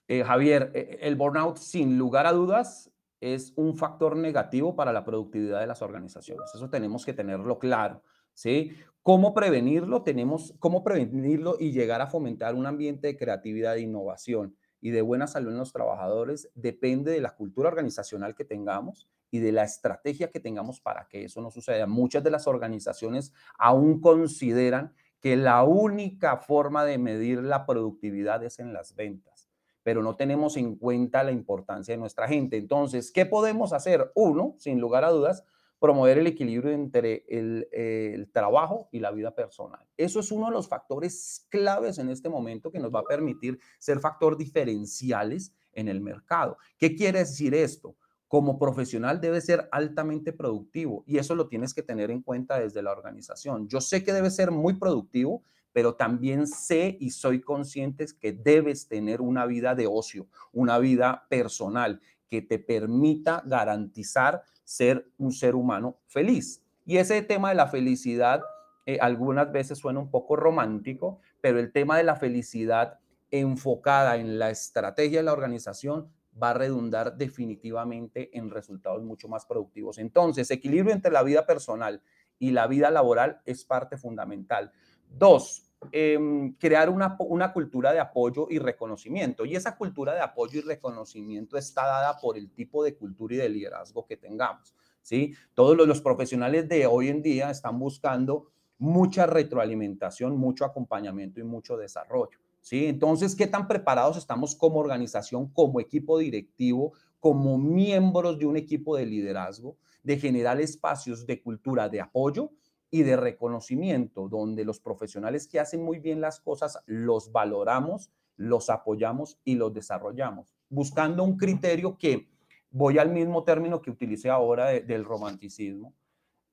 Eh, 0.07 0.23
Javier, 0.23 0.71
eh, 0.73 0.99
el 1.01 1.15
burnout 1.15 1.57
sin 1.57 1.97
lugar 1.97 2.25
a 2.25 2.31
dudas 2.31 2.89
es 3.19 3.51
un 3.57 3.75
factor 3.75 4.15
negativo 4.15 4.75
para 4.75 4.93
la 4.93 5.03
productividad 5.03 5.59
de 5.59 5.67
las 5.67 5.81
organizaciones. 5.81 6.49
Eso 6.55 6.69
tenemos 6.69 7.05
que 7.05 7.13
tenerlo 7.13 7.59
claro, 7.59 8.01
¿sí? 8.33 8.71
¿Cómo 9.07 9.33
prevenirlo? 9.33 10.03
Tenemos 10.03 10.53
cómo 10.59 10.83
prevenirlo 10.83 11.55
y 11.57 11.71
llegar 11.71 12.01
a 12.01 12.07
fomentar 12.07 12.55
un 12.55 12.65
ambiente 12.65 13.07
de 13.07 13.15
creatividad 13.15 13.77
e 13.77 13.79
innovación 13.79 14.57
y 14.81 14.89
de 14.89 15.01
buena 15.01 15.27
salud 15.27 15.53
en 15.53 15.59
los 15.59 15.71
trabajadores 15.71 16.51
depende 16.55 17.13
de 17.13 17.21
la 17.21 17.33
cultura 17.33 17.69
organizacional 17.69 18.35
que 18.35 18.43
tengamos 18.43 19.07
y 19.31 19.39
de 19.39 19.53
la 19.53 19.63
estrategia 19.63 20.29
que 20.29 20.41
tengamos 20.41 20.81
para 20.81 21.07
que 21.07 21.23
eso 21.23 21.41
no 21.41 21.51
suceda. 21.51 21.87
Muchas 21.87 22.21
de 22.21 22.31
las 22.31 22.47
organizaciones 22.47 23.31
aún 23.57 24.01
consideran 24.01 24.93
que 25.21 25.37
la 25.37 25.63
única 25.63 26.35
forma 26.35 26.83
de 26.83 26.97
medir 26.97 27.41
la 27.41 27.65
productividad 27.65 28.43
es 28.43 28.59
en 28.59 28.73
las 28.73 28.93
ventas, 28.93 29.49
pero 29.83 30.03
no 30.03 30.17
tenemos 30.17 30.57
en 30.57 30.75
cuenta 30.75 31.23
la 31.23 31.31
importancia 31.31 31.93
de 31.93 31.97
nuestra 31.97 32.27
gente. 32.27 32.57
Entonces, 32.57 33.13
¿qué 33.13 33.25
podemos 33.25 33.71
hacer? 33.71 34.11
Uno, 34.15 34.55
sin 34.57 34.81
lugar 34.81 35.05
a 35.05 35.11
dudas, 35.11 35.45
promover 35.79 36.17
el 36.17 36.27
equilibrio 36.27 36.71
entre 36.71 37.23
el, 37.27 38.29
trabajo 38.33 38.89
y 38.91 38.99
la 38.99 39.11
vida 39.11 39.33
personal. 39.35 39.85
Eso 39.95 40.19
es 40.19 40.31
uno 40.31 40.47
de 40.47 40.51
los 40.51 40.67
factores 40.67 41.45
claves 41.49 41.97
en 41.99 42.09
este 42.09 42.29
momento 42.29 42.71
que 42.71 42.79
nos 42.79 42.93
va 42.93 42.99
a 42.99 43.03
permitir 43.03 43.59
ser 43.79 43.99
factor 43.99 44.37
diferenciales 44.37 45.53
en 45.73 45.87
el 45.87 46.01
mercado. 46.01 46.57
¿Qué 46.77 46.95
quiere 46.95 47.19
decir 47.19 47.53
esto? 47.53 47.95
Como 48.27 48.59
profesional 48.59 49.21
debe 49.21 49.39
ser 49.39 49.69
altamente 49.71 50.33
productivo 50.33 51.03
y 51.05 51.17
eso 51.17 51.35
lo 51.35 51.47
tienes 51.47 51.73
que 51.73 51.83
tener 51.83 52.11
en 52.11 52.21
cuenta 52.21 52.59
desde 52.59 52.81
la 52.81 52.91
organización. 52.91 53.67
Yo 53.67 53.79
sé 53.79 54.03
que 54.03 54.13
debe 54.13 54.29
ser 54.31 54.51
muy 54.51 54.73
productivo, 54.73 55.43
pero 55.71 55.95
también 55.95 56.47
sé 56.47 56.97
y 56.99 57.11
soy 57.11 57.39
consciente 57.39 58.07
que 58.19 58.33
debes 58.33 58.87
tener 58.87 59.21
una 59.21 59.45
vida 59.45 59.75
de 59.75 59.87
ocio, 59.87 60.27
una 60.51 60.79
vida 60.79 61.27
personal 61.29 62.01
que 62.29 62.41
te 62.41 62.59
permita 62.59 63.41
garantizar 63.45 64.43
ser 64.63 65.09
un 65.17 65.31
ser 65.31 65.55
humano 65.55 65.99
feliz. 66.07 66.63
Y 66.85 66.97
ese 66.97 67.21
tema 67.21 67.49
de 67.49 67.55
la 67.55 67.67
felicidad 67.67 68.41
eh, 68.85 68.99
algunas 69.01 69.51
veces 69.51 69.77
suena 69.77 69.99
un 69.99 70.09
poco 70.09 70.37
romántico, 70.37 71.19
pero 71.41 71.59
el 71.59 71.73
tema 71.73 71.97
de 71.97 72.05
la 72.05 72.15
felicidad 72.15 72.99
enfocada 73.29 74.15
en 74.15 74.39
la 74.39 74.49
estrategia 74.49 75.19
de 75.19 75.23
la 75.23 75.33
organización 75.33 76.09
va 76.41 76.51
a 76.51 76.53
redundar 76.53 77.17
definitivamente 77.17 78.29
en 78.37 78.49
resultados 78.49 79.03
mucho 79.03 79.27
más 79.27 79.45
productivos. 79.45 79.97
Entonces, 79.97 80.49
equilibrio 80.51 80.93
entre 80.93 81.11
la 81.11 81.23
vida 81.23 81.45
personal 81.45 82.01
y 82.39 82.51
la 82.51 82.67
vida 82.67 82.89
laboral 82.89 83.41
es 83.45 83.65
parte 83.65 83.97
fundamental. 83.97 84.71
Dos, 85.09 85.66
Em, 85.91 86.53
crear 86.55 86.89
una, 86.89 87.15
una, 87.19 87.53
cultura 87.53 87.93
de 87.93 87.99
apoyo 87.99 88.47
y 88.49 88.57
reconocimiento. 88.57 89.45
Y 89.45 89.55
esa 89.55 89.77
cultura 89.77 90.15
de 90.15 90.21
apoyo 90.21 90.59
y 90.59 90.63
reconocimiento 90.63 91.55
está 91.55 91.85
dada 91.85 92.17
por 92.19 92.35
el 92.35 92.51
tipo 92.51 92.83
de 92.83 92.95
cultura 92.95 93.35
y 93.35 93.37
de 93.37 93.49
liderazgo 93.49 94.05
que 94.05 94.17
tengamos. 94.17 94.73
¿sí? 95.03 95.35
Todos 95.53 95.77
los, 95.77 95.87
los 95.87 96.01
profesionales 96.01 96.67
de 96.67 96.87
hoy 96.87 97.09
en 97.09 97.21
día 97.21 97.51
están 97.51 97.77
buscando 97.77 98.47
mucha 98.79 99.27
retroalimentación, 99.27 100.35
mucho 100.35 100.65
acompañamiento 100.65 101.39
y 101.39 101.43
mucho 101.43 101.77
desarrollo. 101.77 102.39
¿sí? 102.59 102.87
Entonces, 102.87 103.35
¿qué 103.35 103.45
tan 103.45 103.67
preparados 103.67 104.17
estamos 104.17 104.55
como 104.55 104.79
organización, 104.79 105.47
como 105.49 105.79
equipo 105.79 106.17
directivo, 106.17 106.93
como 107.19 107.57
miembros 107.59 108.39
de 108.39 108.47
un 108.47 108.57
equipo 108.57 108.97
de 108.97 109.05
liderazgo, 109.05 109.77
de 110.03 110.17
generar 110.17 110.59
espacios 110.59 111.25
de 111.27 111.41
cultura 111.41 111.87
de 111.87 112.01
apoyo? 112.01 112.51
Y 112.89 113.03
de 113.03 113.17
reconocimiento, 113.17 114.29
donde 114.29 114.63
los 114.63 114.79
profesionales 114.79 115.47
que 115.47 115.59
hacen 115.59 115.83
muy 115.83 115.99
bien 115.99 116.21
las 116.21 116.39
cosas 116.39 116.79
los 116.85 117.31
valoramos, 117.31 118.11
los 118.37 118.69
apoyamos 118.69 119.39
y 119.43 119.55
los 119.55 119.73
desarrollamos, 119.73 120.55
buscando 120.69 121.23
un 121.23 121.37
criterio 121.37 121.97
que 121.97 122.29
voy 122.69 122.97
al 122.97 123.09
mismo 123.09 123.43
término 123.43 123.81
que 123.81 123.91
utilicé 123.91 124.29
ahora 124.29 124.67
del 124.67 125.03
romanticismo. 125.03 125.93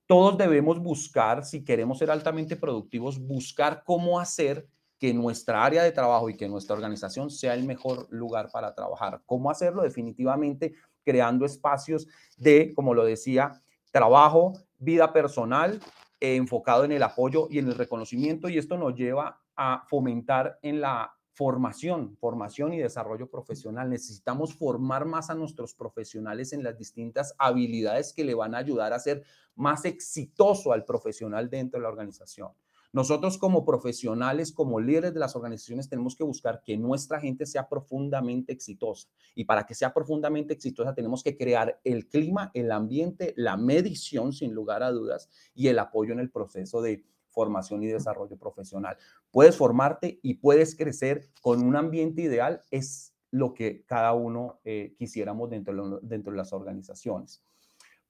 Todos 0.07 0.37
debemos 0.37 0.81
buscar, 0.81 1.45
si 1.45 1.65
queremos 1.65 1.99
ser 1.99 2.11
altamente 2.11 2.57
productivos, 2.57 3.19
buscar 3.19 3.85
cómo 3.85 4.19
hacer 4.21 4.67
que 4.99 5.15
nuestra 5.15 5.65
área 5.65 5.83
de 5.83 5.93
trabajo 5.93 6.29
y 6.29 6.37
que 6.37 6.49
nuestra 6.49 6.77
organización 6.77 7.31
sea 7.31 7.55
el 7.55 7.65
mejor 7.65 8.07
lugar 8.11 8.51
para 8.53 8.75
trabajar. 8.75 9.23
¿Cómo 9.27 9.51
hacerlo? 9.51 9.83
Definitivamente 9.83 10.75
creando 11.03 11.45
espacios 11.45 12.07
de, 12.37 12.73
como 12.75 12.95
lo 12.95 13.05
decía, 13.05 13.63
trabajo, 13.91 14.53
vida 14.79 15.13
personal 15.13 15.81
enfocado 16.25 16.85
en 16.85 16.93
el 16.93 17.03
apoyo 17.03 17.49
y 17.51 17.59
en 17.59 17.69
el 17.69 17.75
reconocimiento 17.75 18.49
y 18.49 18.59
esto 18.59 18.77
nos 18.77 18.95
lleva 18.95 19.41
a 19.57 19.85
fomentar 19.89 20.59
en 20.63 20.81
la 20.81 21.15
formación, 21.35 22.17
formación 22.17 22.73
y 22.73 22.79
desarrollo 22.79 23.29
profesional. 23.29 23.91
Necesitamos 23.91 24.55
formar 24.55 25.05
más 25.05 25.31
a 25.31 25.35
nuestros 25.35 25.75
profesionales 25.75 26.53
en 26.53 26.63
las 26.63 26.79
distintas 26.79 27.35
habilidades 27.39 28.13
que 28.13 28.25
le 28.25 28.35
van 28.35 28.55
a 28.55 28.59
ayudar 28.59 28.93
a 28.93 29.01
ser 29.01 29.25
más 29.57 29.85
exitoso 29.85 30.73
al 30.73 30.85
profesional 30.85 31.51
dentro 31.51 31.79
de 31.79 31.83
la 31.83 31.89
organización. 31.89 32.53
Nosotros 32.95 33.39
como 33.39 33.65
profesionales, 33.65 34.53
como 34.53 34.79
líderes 34.79 35.13
de 35.15 35.19
las 35.19 35.35
organizaciones, 35.35 35.89
tenemos 35.89 36.15
que 36.15 36.23
buscar 36.23 36.63
que 36.63 36.77
nuestra 36.77 37.19
gente 37.19 37.45
sea 37.45 37.69
profundamente 37.69 38.53
exitosa. 38.53 39.09
Y 39.35 39.47
para 39.47 39.67
que 39.67 39.75
sea 39.75 39.93
profundamente 39.93 40.55
exitosa, 40.55 40.95
tenemos 40.95 41.25
que 41.25 41.37
crear 41.37 41.81
el 41.83 42.07
clima, 42.07 42.53
el 42.55 42.71
ambiente, 42.71 43.35
la 43.37 43.57
medición, 43.57 44.33
sin 44.33 44.55
lugar 44.55 44.85
a 44.85 44.93
dudas, 44.93 45.29
y 45.57 45.67
el 45.67 45.81
apoyo 45.81 46.13
en 46.13 46.21
el 46.21 46.31
proceso 46.31 46.81
de 46.83 47.05
formación 47.31 47.83
y 47.83 47.89
desarrollo 47.89 48.37
profesional. 48.37 48.97
Puedes 49.33 49.57
formarte 49.57 50.21
y 50.23 50.35
puedes 50.35 50.77
crecer 50.77 51.29
con 51.43 51.65
un 51.65 51.75
ambiente 51.75 52.23
ideal, 52.23 52.63
es 52.71 53.13
lo 53.33 53.55
que 53.55 53.83
cada 53.87 54.13
uno 54.13 54.61
eh, 54.63 54.95
quisiéramos 54.97 55.51
dentro 55.51 55.99
dentro 56.01 56.31
de 56.31 56.37
las 56.37 56.53
organizaciones 56.53 57.43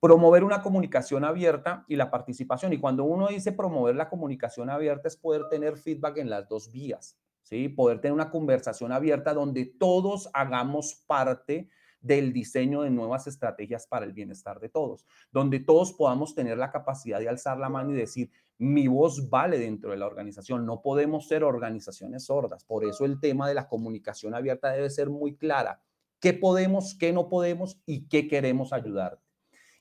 promover 0.04 0.44
una 0.44 0.60
comunicación 0.60 1.24
abierta 1.24 1.86
y 1.88 1.96
la 1.96 2.10
participación. 2.10 2.74
Y 2.74 2.78
cuando 2.78 3.04
uno 3.04 3.28
dice 3.28 3.52
promover 3.52 3.96
la 3.96 4.10
comunicación 4.10 4.68
abierta 4.68 5.08
es 5.08 5.16
poder 5.16 5.48
tener 5.48 5.78
feedback 5.78 6.18
en 6.18 6.28
las 6.28 6.46
dos 6.46 6.70
vías, 6.70 7.18
¿sí? 7.42 7.70
Poder 7.70 8.02
tener 8.02 8.12
una 8.12 8.30
conversación 8.30 8.92
abierta 8.92 9.32
donde 9.32 9.64
todos 9.64 10.28
hagamos 10.34 11.02
parte 11.06 11.70
del 12.02 12.34
diseño 12.34 12.82
de 12.82 12.90
nuevas 12.90 13.26
estrategias 13.26 13.86
para 13.86 14.04
el 14.04 14.12
bienestar 14.12 14.60
de 14.60 14.68
todos, 14.68 15.06
donde 15.32 15.58
todos 15.60 15.94
podamos 15.94 16.34
tener 16.34 16.58
la 16.58 16.70
capacidad 16.70 17.18
de 17.18 17.30
alzar 17.30 17.56
la 17.56 17.70
mano 17.70 17.92
y 17.92 17.94
decir, 17.94 18.30
mi 18.58 18.88
voz 18.88 19.30
vale 19.30 19.58
dentro 19.58 19.92
de 19.92 19.96
la 19.96 20.06
organización, 20.06 20.66
no 20.66 20.82
podemos 20.82 21.28
ser 21.28 21.44
organizaciones 21.44 22.26
sordas, 22.26 22.62
por 22.62 22.84
eso 22.84 23.06
el 23.06 23.20
tema 23.20 23.48
de 23.48 23.54
la 23.54 23.68
comunicación 23.68 24.34
abierta 24.34 24.70
debe 24.70 24.90
ser 24.90 25.08
muy 25.08 25.34
clara, 25.34 25.80
qué 26.20 26.34
podemos, 26.34 26.94
qué 26.94 27.14
no 27.14 27.30
podemos 27.30 27.80
y 27.86 28.06
qué 28.06 28.28
queremos 28.28 28.74
ayudar. 28.74 29.23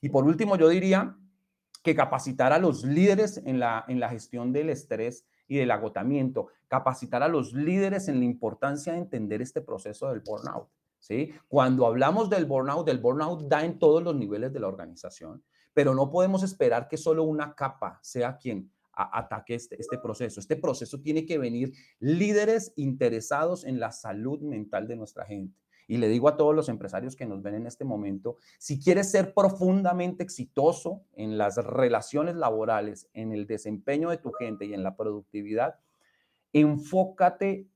Y 0.03 0.09
por 0.09 0.25
último, 0.25 0.57
yo 0.57 0.67
diría 0.67 1.15
que 1.81 1.95
capacitar 1.95 2.51
a 2.51 2.59
los 2.59 2.83
líderes 2.83 3.41
en 3.45 3.57
la, 3.57 3.85
en 3.87 4.01
la 4.01 4.09
gestión 4.09 4.51
del 4.51 4.69
estrés 4.69 5.25
y 5.47 5.55
del 5.55 5.71
agotamiento, 5.71 6.47
capacitar 6.67 7.23
a 7.23 7.29
los 7.29 7.53
líderes 7.53 8.09
en 8.09 8.19
la 8.19 8.25
importancia 8.25 8.91
de 8.91 8.99
entender 8.99 9.41
este 9.41 9.61
proceso 9.61 10.09
del 10.09 10.19
burnout. 10.19 10.67
¿sí? 10.99 11.31
Cuando 11.47 11.87
hablamos 11.87 12.29
del 12.29 12.45
burnout, 12.45 12.89
el 12.89 12.97
burnout 12.97 13.47
da 13.47 13.63
en 13.63 13.79
todos 13.79 14.03
los 14.03 14.13
niveles 14.13 14.51
de 14.51 14.59
la 14.59 14.67
organización, 14.67 15.41
pero 15.73 15.95
no 15.95 16.11
podemos 16.11 16.43
esperar 16.43 16.89
que 16.89 16.97
solo 16.97 17.23
una 17.23 17.55
capa 17.55 17.99
sea 18.01 18.35
quien 18.35 18.69
ataque 18.91 19.55
este, 19.55 19.79
este 19.79 19.97
proceso. 19.99 20.41
Este 20.41 20.57
proceso 20.57 20.99
tiene 20.99 21.25
que 21.25 21.37
venir 21.37 21.71
líderes 21.99 22.73
interesados 22.75 23.63
en 23.63 23.79
la 23.79 23.93
salud 23.93 24.41
mental 24.41 24.85
de 24.85 24.97
nuestra 24.97 25.23
gente. 25.25 25.62
Y 25.87 25.97
le 25.97 26.07
digo 26.07 26.27
a 26.29 26.37
todos 26.37 26.55
los 26.55 26.69
empresarios 26.69 27.15
que 27.15 27.25
nos 27.25 27.41
ven 27.41 27.55
en 27.55 27.67
este 27.67 27.85
momento, 27.85 28.37
si 28.57 28.79
quieres 28.79 29.11
ser 29.11 29.33
profundamente 29.33 30.23
exitoso 30.23 31.01
en 31.13 31.37
las 31.37 31.57
relaciones 31.57 32.35
laborales, 32.35 33.09
en 33.13 33.31
el 33.31 33.45
desempeño 33.47 34.09
de 34.09 34.17
tu 34.17 34.31
gente 34.31 34.65
y 34.65 34.73
en 34.73 34.83
la 34.83 34.95
productividad, 34.95 35.79
enfócate 36.53 37.67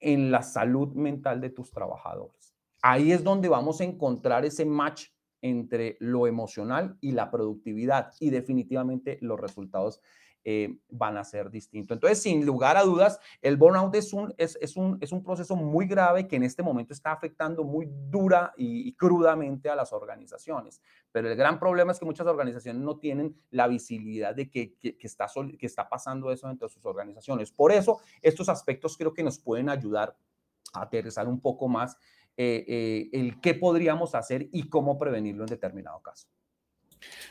en 0.00 0.30
la 0.30 0.42
salud 0.42 0.92
mental 0.94 1.40
de 1.40 1.50
tus 1.50 1.70
trabajadores. 1.70 2.54
Ahí 2.82 3.12
es 3.12 3.24
donde 3.24 3.48
vamos 3.48 3.80
a 3.80 3.84
encontrar 3.84 4.44
ese 4.44 4.66
match 4.66 5.06
entre 5.40 5.96
lo 6.00 6.26
emocional 6.26 6.96
y 7.00 7.12
la 7.12 7.30
productividad 7.30 8.12
y 8.18 8.30
definitivamente 8.30 9.18
los 9.20 9.38
resultados 9.38 10.00
eh, 10.44 10.76
van 10.90 11.16
a 11.16 11.24
ser 11.24 11.50
distintos. 11.50 11.96
Entonces, 11.96 12.22
sin 12.22 12.44
lugar 12.44 12.76
a 12.76 12.82
dudas, 12.82 13.18
el 13.40 13.56
burnout 13.56 13.94
es 13.94 14.12
un, 14.12 14.34
es, 14.36 14.58
es, 14.60 14.76
un, 14.76 14.98
es 15.00 15.10
un 15.10 15.24
proceso 15.24 15.56
muy 15.56 15.86
grave 15.86 16.28
que 16.28 16.36
en 16.36 16.42
este 16.42 16.62
momento 16.62 16.92
está 16.92 17.12
afectando 17.12 17.64
muy 17.64 17.88
dura 18.10 18.52
y, 18.56 18.92
crudamente 18.94 19.70
a 19.70 19.74
las 19.74 19.92
organizaciones. 19.92 20.82
Pero 21.12 21.30
el 21.30 21.36
gran 21.36 21.58
problema 21.58 21.92
es 21.92 21.98
que 21.98 22.04
muchas 22.04 22.26
organizaciones 22.26 22.82
no 22.82 22.98
tienen 22.98 23.34
la 23.50 23.66
visibilidad 23.68 24.34
de 24.34 24.50
que, 24.50 24.74
que, 24.74 24.96
está, 25.00 25.26
que 25.58 25.66
está 25.66 25.88
pasando 25.88 26.30
eso 26.30 26.46
dentro 26.48 26.68
de 26.68 26.74
sus 26.74 26.84
organizaciones. 26.84 27.50
Por 27.50 27.72
eso, 27.72 28.00
estos 28.20 28.48
aspectos 28.48 28.96
creo 28.98 29.14
que 29.14 29.22
nos 29.22 29.38
pueden 29.38 29.68
ayudar 29.70 30.14
a 30.74 30.82
aterrizar 30.82 31.26
un 31.26 31.40
poco 31.40 31.68
más 31.68 31.96
eh, 32.36 32.64
eh, 32.66 33.08
el 33.12 33.40
qué 33.40 33.54
podríamos 33.54 34.14
hacer 34.14 34.48
y 34.52 34.68
cómo 34.68 34.98
prevenirlo 34.98 35.44
en 35.44 35.48
determinado 35.48 36.00
caso. 36.02 36.28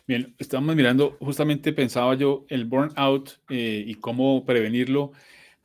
Bien, 0.06 0.36
estamos 0.38 0.76
mirando, 0.76 1.18
justamente 1.22 1.72
pensaba 1.72 2.16
yo 2.16 2.46
el 2.50 2.66
burnout 2.66 3.40
eh, 3.50 3.84
y 3.88 3.96
cómo 3.96 4.46
prevenirlo, 4.46 5.14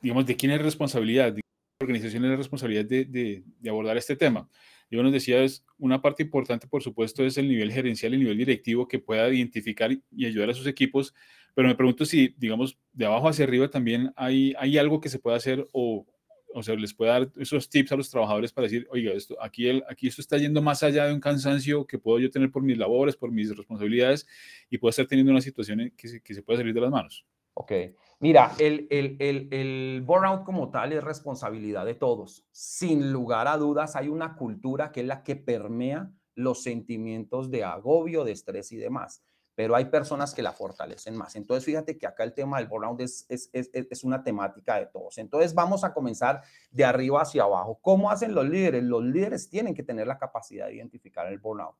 digamos, 0.01 0.25
de 0.25 0.37
quién 0.37 0.53
es 0.53 0.61
responsabilidad, 0.61 1.33
de 1.33 1.41
qué 1.41 1.83
organización 1.83 2.23
es 2.23 2.31
la 2.31 2.37
responsabilidad 2.37 2.85
de, 2.85 3.05
de, 3.05 3.69
abordar 3.69 3.97
este 3.97 4.15
tema. 4.15 4.47
Yo 4.89 5.03
nos 5.03 5.11
decía, 5.11 5.43
es 5.43 5.65
una 5.77 6.01
parte 6.01 6.23
importante, 6.23 6.67
por 6.67 6.81
supuesto, 6.81 7.25
es 7.25 7.37
el 7.37 7.49
nivel 7.49 7.71
gerencial, 7.71 8.13
el 8.13 8.21
nivel 8.21 8.37
directivo 8.37 8.87
que 8.87 8.99
pueda 8.99 9.29
identificar 9.29 9.91
y 9.91 10.25
ayudar 10.25 10.49
a 10.49 10.53
sus 10.53 10.67
equipos, 10.67 11.13
pero 11.53 11.67
me 11.67 11.75
pregunto 11.75 12.05
si, 12.05 12.33
digamos, 12.37 12.77
de 12.93 13.05
abajo 13.05 13.27
hacia 13.27 13.45
arriba 13.45 13.69
también 13.69 14.13
hay, 14.15 14.53
hay 14.57 14.77
algo 14.77 15.01
que 15.01 15.09
se 15.09 15.19
pueda 15.19 15.35
hacer 15.35 15.67
o 15.73 16.05
o 16.53 16.63
sea, 16.63 16.75
les 16.75 16.93
puede 16.93 17.11
dar 17.11 17.31
esos 17.37 17.69
tips 17.69 17.91
a 17.91 17.95
los 17.95 18.09
trabajadores 18.09 18.51
para 18.51 18.65
decir, 18.65 18.87
oiga, 18.91 19.13
esto, 19.13 19.35
aquí, 19.41 19.67
el, 19.67 19.83
aquí 19.89 20.07
esto 20.07 20.21
está 20.21 20.37
yendo 20.37 20.61
más 20.61 20.83
allá 20.83 21.05
de 21.05 21.13
un 21.13 21.19
cansancio 21.19 21.85
que 21.85 21.99
puedo 21.99 22.19
yo 22.19 22.29
tener 22.29 22.51
por 22.51 22.63
mis 22.63 22.77
labores, 22.77 23.15
por 23.15 23.31
mis 23.31 23.55
responsabilidades 23.55 24.27
y 24.69 24.77
puedo 24.77 24.89
estar 24.89 25.05
teniendo 25.07 25.31
una 25.31 25.41
situación 25.41 25.93
que 25.95 26.07
se, 26.07 26.21
que 26.21 26.33
se 26.33 26.41
puede 26.41 26.59
salir 26.59 26.73
de 26.73 26.81
las 26.81 26.91
manos. 26.91 27.25
Ok. 27.53 27.71
Mira, 28.19 28.53
el, 28.59 28.87
el, 28.89 29.15
el, 29.19 29.47
el, 29.51 30.01
burnout 30.05 30.43
como 30.43 30.69
tal 30.71 30.91
es 30.93 31.03
responsabilidad 31.03 31.85
de 31.85 31.95
todos. 31.95 32.45
Sin 32.51 33.11
lugar 33.11 33.47
a 33.47 33.57
dudas, 33.57 33.95
hay 33.95 34.07
una 34.09 34.35
cultura 34.35 34.91
que 34.91 35.01
es 35.01 35.05
la 35.05 35.23
que 35.23 35.35
permea 35.35 36.11
los 36.35 36.63
sentimientos 36.63 37.49
de 37.51 37.63
agobio, 37.63 38.23
de 38.23 38.31
estrés 38.31 38.71
y 38.71 38.77
demás 38.77 39.23
pero 39.59 39.75
hay 39.75 39.83
personas 39.83 40.33
que 40.33 40.41
la 40.41 40.53
fortalecen 40.53 41.17
más. 41.17 41.35
Entonces, 41.35 41.65
fíjate 41.65 41.97
que 41.97 42.07
acá 42.07 42.23
el 42.23 42.33
tema 42.33 42.59
del 42.59 42.67
burnout 42.67 43.01
es, 43.01 43.25
es, 43.27 43.49
es, 43.51 43.69
es, 43.73 44.03
una 44.05 44.23
temática 44.23 44.79
de 44.79 44.85
todos. 44.85 45.17
Entonces, 45.17 45.53
vamos 45.53 45.83
a 45.83 45.93
comenzar 45.93 46.43
de 46.71 46.85
arriba 46.85 47.23
hacia 47.23 47.43
abajo. 47.43 47.77
¿Cómo 47.81 48.09
hacen 48.09 48.33
los 48.33 48.47
líderes? 48.47 48.85
Los 48.85 49.03
líderes 49.03 49.49
tienen 49.49 49.75
que 49.75 49.83
tener 49.83 50.07
la 50.07 50.17
capacidad 50.17 50.67
de 50.67 50.75
identificar 50.75 51.27
el 51.27 51.39
burnout. 51.39 51.75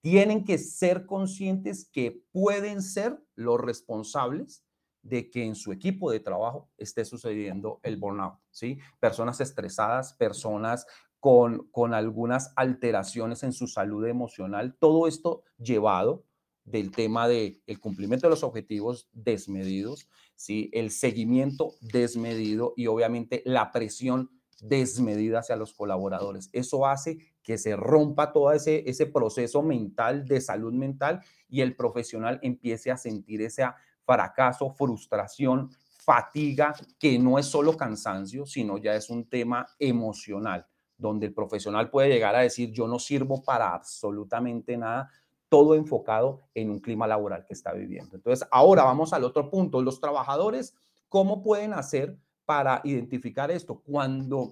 Tienen 0.00 0.44
que 0.44 0.58
ser 0.58 1.06
conscientes 1.06 1.90
que 1.90 2.22
pueden 2.30 2.80
ser 2.82 3.18
los 3.34 3.60
responsables 3.60 4.62
de 5.02 5.28
que 5.28 5.44
en 5.44 5.56
su 5.56 5.72
equipo 5.72 6.12
de 6.12 6.20
trabajo 6.20 6.70
esté 6.78 7.04
sucediendo 7.04 7.80
el 7.82 7.96
burnout, 7.96 8.38
¿sí? 8.52 8.78
Personas 9.00 9.40
estresadas, 9.40 10.12
personas 10.12 10.86
con, 11.18 11.66
con 11.72 11.94
algunas 11.94 12.52
alteraciones 12.54 13.42
en 13.42 13.52
su 13.52 13.66
salud 13.66 14.06
emocional, 14.06 14.76
todo 14.78 15.08
esto 15.08 15.42
llevado 15.58 16.22
del 16.64 16.90
tema 16.90 17.28
del 17.28 17.62
el 17.66 17.80
cumplimiento 17.80 18.26
de 18.26 18.30
los 18.30 18.42
objetivos 18.42 19.08
desmedidos, 19.12 20.08
¿sí? 20.34 20.70
el 20.72 20.90
seguimiento 20.90 21.74
desmedido 21.80 22.72
y 22.76 22.86
obviamente 22.86 23.42
la 23.44 23.70
presión 23.70 24.30
desmedida 24.60 25.40
hacia 25.40 25.56
los 25.56 25.74
colaboradores. 25.74 26.48
Eso 26.52 26.86
hace 26.86 27.18
que 27.42 27.58
se 27.58 27.76
rompa 27.76 28.32
todo 28.32 28.52
ese, 28.52 28.88
ese 28.88 29.06
proceso 29.06 29.62
mental 29.62 30.26
de 30.26 30.40
salud 30.40 30.72
mental 30.72 31.20
y 31.48 31.60
el 31.60 31.76
profesional 31.76 32.40
empiece 32.42 32.90
a 32.90 32.96
sentir 32.96 33.42
ese 33.42 33.64
fracaso, 34.04 34.70
frustración, 34.70 35.70
fatiga, 36.04 36.74
que 36.98 37.18
no 37.18 37.38
es 37.38 37.46
solo 37.46 37.76
cansancio, 37.76 38.46
sino 38.46 38.78
ya 38.78 38.94
es 38.94 39.10
un 39.10 39.28
tema 39.28 39.66
emocional, 39.78 40.66
donde 40.96 41.26
el 41.26 41.34
profesional 41.34 41.90
puede 41.90 42.10
llegar 42.10 42.34
a 42.36 42.40
decir, 42.40 42.70
yo 42.72 42.86
no 42.86 42.98
sirvo 42.98 43.42
para 43.42 43.74
absolutamente 43.74 44.76
nada, 44.76 45.10
todo 45.54 45.76
enfocado 45.76 46.42
en 46.52 46.68
un 46.68 46.80
clima 46.80 47.06
laboral 47.06 47.44
que 47.46 47.54
está 47.54 47.72
viviendo. 47.72 48.16
Entonces, 48.16 48.44
ahora 48.50 48.82
vamos 48.82 49.12
al 49.12 49.22
otro 49.22 49.50
punto. 49.50 49.80
Los 49.82 50.00
trabajadores, 50.00 50.74
¿cómo 51.08 51.44
pueden 51.44 51.72
hacer 51.74 52.18
para 52.44 52.80
identificar 52.82 53.52
esto? 53.52 53.80
Cuando 53.86 54.50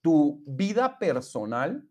tu 0.00 0.42
vida 0.46 0.98
personal, 0.98 1.86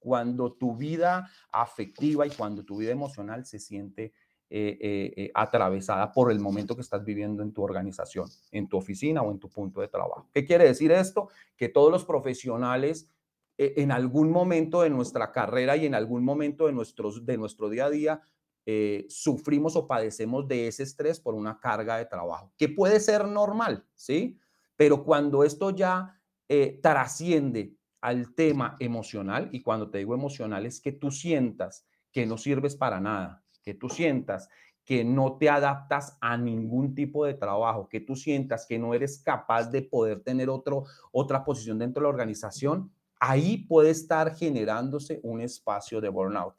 cuando 0.00 0.54
tu 0.54 0.76
vida 0.76 1.30
afectiva 1.52 2.26
y 2.26 2.30
cuando 2.30 2.64
tu 2.64 2.78
vida 2.78 2.90
emocional 2.90 3.46
se 3.46 3.60
siente 3.60 4.12
eh, 4.50 4.76
eh, 4.80 5.12
eh, 5.16 5.30
atravesada 5.32 6.10
por 6.10 6.32
el 6.32 6.40
momento 6.40 6.74
que 6.74 6.82
estás 6.82 7.04
viviendo 7.04 7.40
en 7.44 7.52
tu 7.52 7.62
organización, 7.62 8.28
en 8.50 8.68
tu 8.68 8.78
oficina 8.78 9.22
o 9.22 9.30
en 9.30 9.38
tu 9.38 9.48
punto 9.48 9.80
de 9.80 9.86
trabajo. 9.86 10.28
¿Qué 10.34 10.44
quiere 10.44 10.64
decir 10.64 10.90
esto? 10.90 11.28
Que 11.56 11.68
todos 11.68 11.92
los 11.92 12.04
profesionales 12.04 13.08
e, 13.56 13.74
en 13.76 13.92
algún 13.92 14.30
momento 14.30 14.82
de 14.82 14.90
nuestra 14.90 15.32
carrera 15.32 15.76
y 15.76 15.86
en 15.86 15.94
algún 15.94 16.24
momento 16.24 16.66
de, 16.66 16.72
nuestros, 16.72 17.24
de 17.24 17.36
nuestro 17.36 17.68
día 17.68 17.86
a 17.86 17.90
día 17.90 18.22
eh, 18.66 19.06
sufrimos 19.08 19.76
o 19.76 19.86
padecemos 19.86 20.48
de 20.48 20.68
ese 20.68 20.84
estrés 20.84 21.20
por 21.20 21.34
una 21.34 21.60
carga 21.60 21.98
de 21.98 22.06
trabajo, 22.06 22.52
que 22.56 22.68
puede 22.68 22.98
ser 22.98 23.26
normal, 23.26 23.84
¿sí? 23.94 24.38
Pero 24.76 25.04
cuando 25.04 25.44
esto 25.44 25.70
ya 25.70 26.18
eh, 26.48 26.80
trasciende 26.82 27.76
al 28.00 28.34
tema 28.34 28.76
emocional, 28.80 29.48
y 29.52 29.62
cuando 29.62 29.90
te 29.90 29.98
digo 29.98 30.14
emocional 30.14 30.66
es 30.66 30.80
que 30.80 30.92
tú 30.92 31.10
sientas 31.10 31.86
que 32.10 32.26
no 32.26 32.38
sirves 32.38 32.74
para 32.74 33.00
nada, 33.00 33.44
que 33.62 33.74
tú 33.74 33.88
sientas 33.88 34.48
que 34.84 35.04
no 35.04 35.38
te 35.38 35.48
adaptas 35.48 36.18
a 36.20 36.36
ningún 36.36 36.94
tipo 36.94 37.24
de 37.24 37.34
trabajo, 37.34 37.88
que 37.88 38.00
tú 38.00 38.16
sientas 38.16 38.66
que 38.66 38.78
no 38.78 38.92
eres 38.94 39.18
capaz 39.18 39.70
de 39.70 39.82
poder 39.82 40.20
tener 40.20 40.50
otro, 40.50 40.84
otra 41.10 41.44
posición 41.44 41.78
dentro 41.78 42.00
de 42.00 42.04
la 42.04 42.10
organización, 42.10 42.92
ahí 43.24 43.58
puede 43.58 43.90
estar 43.90 44.34
generándose 44.34 45.20
un 45.22 45.40
espacio 45.40 46.00
de 46.00 46.10
burnout. 46.10 46.54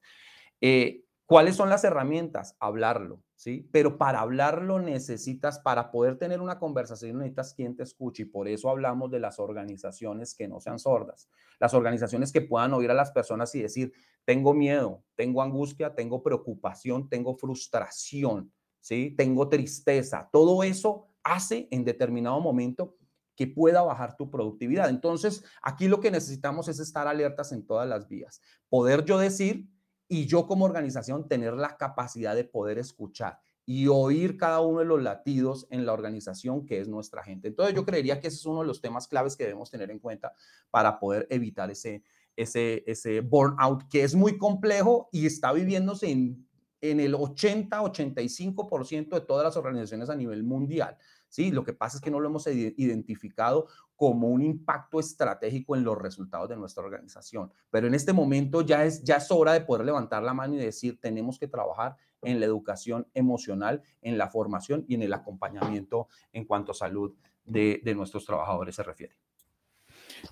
Eh, 0.59 1.03
¿Cuáles 1.27 1.55
son 1.55 1.69
las 1.69 1.83
herramientas? 1.83 2.55
Hablarlo, 2.59 3.21
¿sí? 3.35 3.67
Pero 3.71 3.97
para 3.97 4.19
hablarlo 4.19 4.79
necesitas, 4.79 5.59
para 5.59 5.91
poder 5.91 6.17
tener 6.17 6.41
una 6.41 6.59
conversación 6.59 7.17
necesitas 7.17 7.53
quien 7.53 7.75
te 7.75 7.83
escuche 7.83 8.23
y 8.23 8.25
por 8.25 8.47
eso 8.47 8.69
hablamos 8.69 9.09
de 9.11 9.19
las 9.19 9.39
organizaciones 9.39 10.35
que 10.35 10.47
no 10.47 10.59
sean 10.59 10.77
sordas, 10.77 11.29
las 11.59 11.73
organizaciones 11.73 12.31
que 12.31 12.41
puedan 12.41 12.73
oír 12.73 12.91
a 12.91 12.95
las 12.95 13.11
personas 13.11 13.53
y 13.55 13.61
decir, 13.61 13.93
tengo 14.23 14.53
miedo, 14.53 15.03
tengo 15.15 15.41
angustia, 15.41 15.95
tengo 15.95 16.21
preocupación, 16.21 17.09
tengo 17.09 17.35
frustración, 17.35 18.51
¿sí? 18.79 19.13
Tengo 19.17 19.49
tristeza. 19.49 20.29
Todo 20.31 20.63
eso 20.63 21.07
hace 21.23 21.67
en 21.71 21.85
determinado 21.85 22.39
momento 22.39 22.95
que 23.35 23.47
pueda 23.47 23.81
bajar 23.81 24.15
tu 24.17 24.29
productividad. 24.29 24.89
Entonces, 24.89 25.43
aquí 25.61 25.87
lo 25.87 25.99
que 25.99 26.11
necesitamos 26.11 26.67
es 26.67 26.79
estar 26.79 27.07
alertas 27.07 27.51
en 27.51 27.65
todas 27.65 27.87
las 27.87 28.07
vías. 28.07 28.41
Poder 28.69 29.05
yo 29.05 29.17
decir 29.17 29.67
y 30.07 30.25
yo 30.25 30.47
como 30.47 30.65
organización 30.65 31.27
tener 31.27 31.53
la 31.53 31.77
capacidad 31.77 32.35
de 32.35 32.43
poder 32.43 32.77
escuchar 32.77 33.39
y 33.65 33.87
oír 33.87 34.37
cada 34.37 34.61
uno 34.61 34.79
de 34.79 34.85
los 34.85 35.01
latidos 35.01 35.67
en 35.71 35.85
la 35.85 35.93
organización 35.93 36.65
que 36.65 36.79
es 36.79 36.87
nuestra 36.87 37.23
gente. 37.23 37.47
Entonces, 37.47 37.75
yo 37.75 37.85
creería 37.85 38.19
que 38.19 38.27
ese 38.27 38.37
es 38.37 38.45
uno 38.45 38.61
de 38.61 38.67
los 38.67 38.79
temas 38.79 39.07
claves 39.07 39.35
que 39.35 39.45
debemos 39.45 39.71
tener 39.71 39.89
en 39.89 39.99
cuenta 39.99 40.33
para 40.69 40.99
poder 40.99 41.25
evitar 41.31 41.71
ese, 41.71 42.03
ese, 42.35 42.83
ese 42.85 43.21
burnout 43.21 43.87
que 43.89 44.03
es 44.03 44.13
muy 44.13 44.37
complejo 44.37 45.09
y 45.11 45.25
está 45.25 45.51
viviéndose 45.51 46.11
en, 46.11 46.47
en 46.81 46.99
el 46.99 47.15
80-85% 47.15 49.09
de 49.09 49.21
todas 49.21 49.43
las 49.43 49.57
organizaciones 49.57 50.09
a 50.09 50.15
nivel 50.15 50.43
mundial. 50.43 50.97
¿Sí? 51.35 51.51
Lo 51.51 51.65
que 51.65 51.73
pasa 51.73 51.97
es 51.97 52.01
que 52.01 52.09
no 52.09 52.21
lo 52.21 52.29
hemos 52.29 52.47
identificado 52.47 53.67
como 53.97 54.29
un 54.29 54.41
impacto 54.41 55.01
estratégico 55.01 55.75
en 55.75 55.83
los 55.83 55.97
resultados 55.97 56.47
de 56.47 56.55
nuestra 56.55 56.83
organización. 56.83 57.51
Pero 57.69 57.87
en 57.87 57.93
este 57.93 58.13
momento 58.13 58.61
ya 58.61 58.85
es, 58.85 59.03
ya 59.03 59.17
es 59.17 59.29
hora 59.31 59.51
de 59.51 59.59
poder 59.59 59.85
levantar 59.85 60.23
la 60.23 60.33
mano 60.33 60.55
y 60.55 60.57
decir, 60.57 60.97
tenemos 61.01 61.37
que 61.37 61.49
trabajar 61.49 61.97
en 62.21 62.39
la 62.39 62.45
educación 62.45 63.05
emocional, 63.13 63.83
en 64.01 64.17
la 64.17 64.29
formación 64.29 64.85
y 64.87 64.95
en 64.95 65.03
el 65.03 65.13
acompañamiento 65.13 66.07
en 66.31 66.45
cuanto 66.45 66.71
a 66.71 66.75
salud 66.75 67.13
de, 67.43 67.81
de 67.83 67.95
nuestros 67.95 68.25
trabajadores 68.25 68.75
se 68.75 68.83
refiere. 68.83 69.17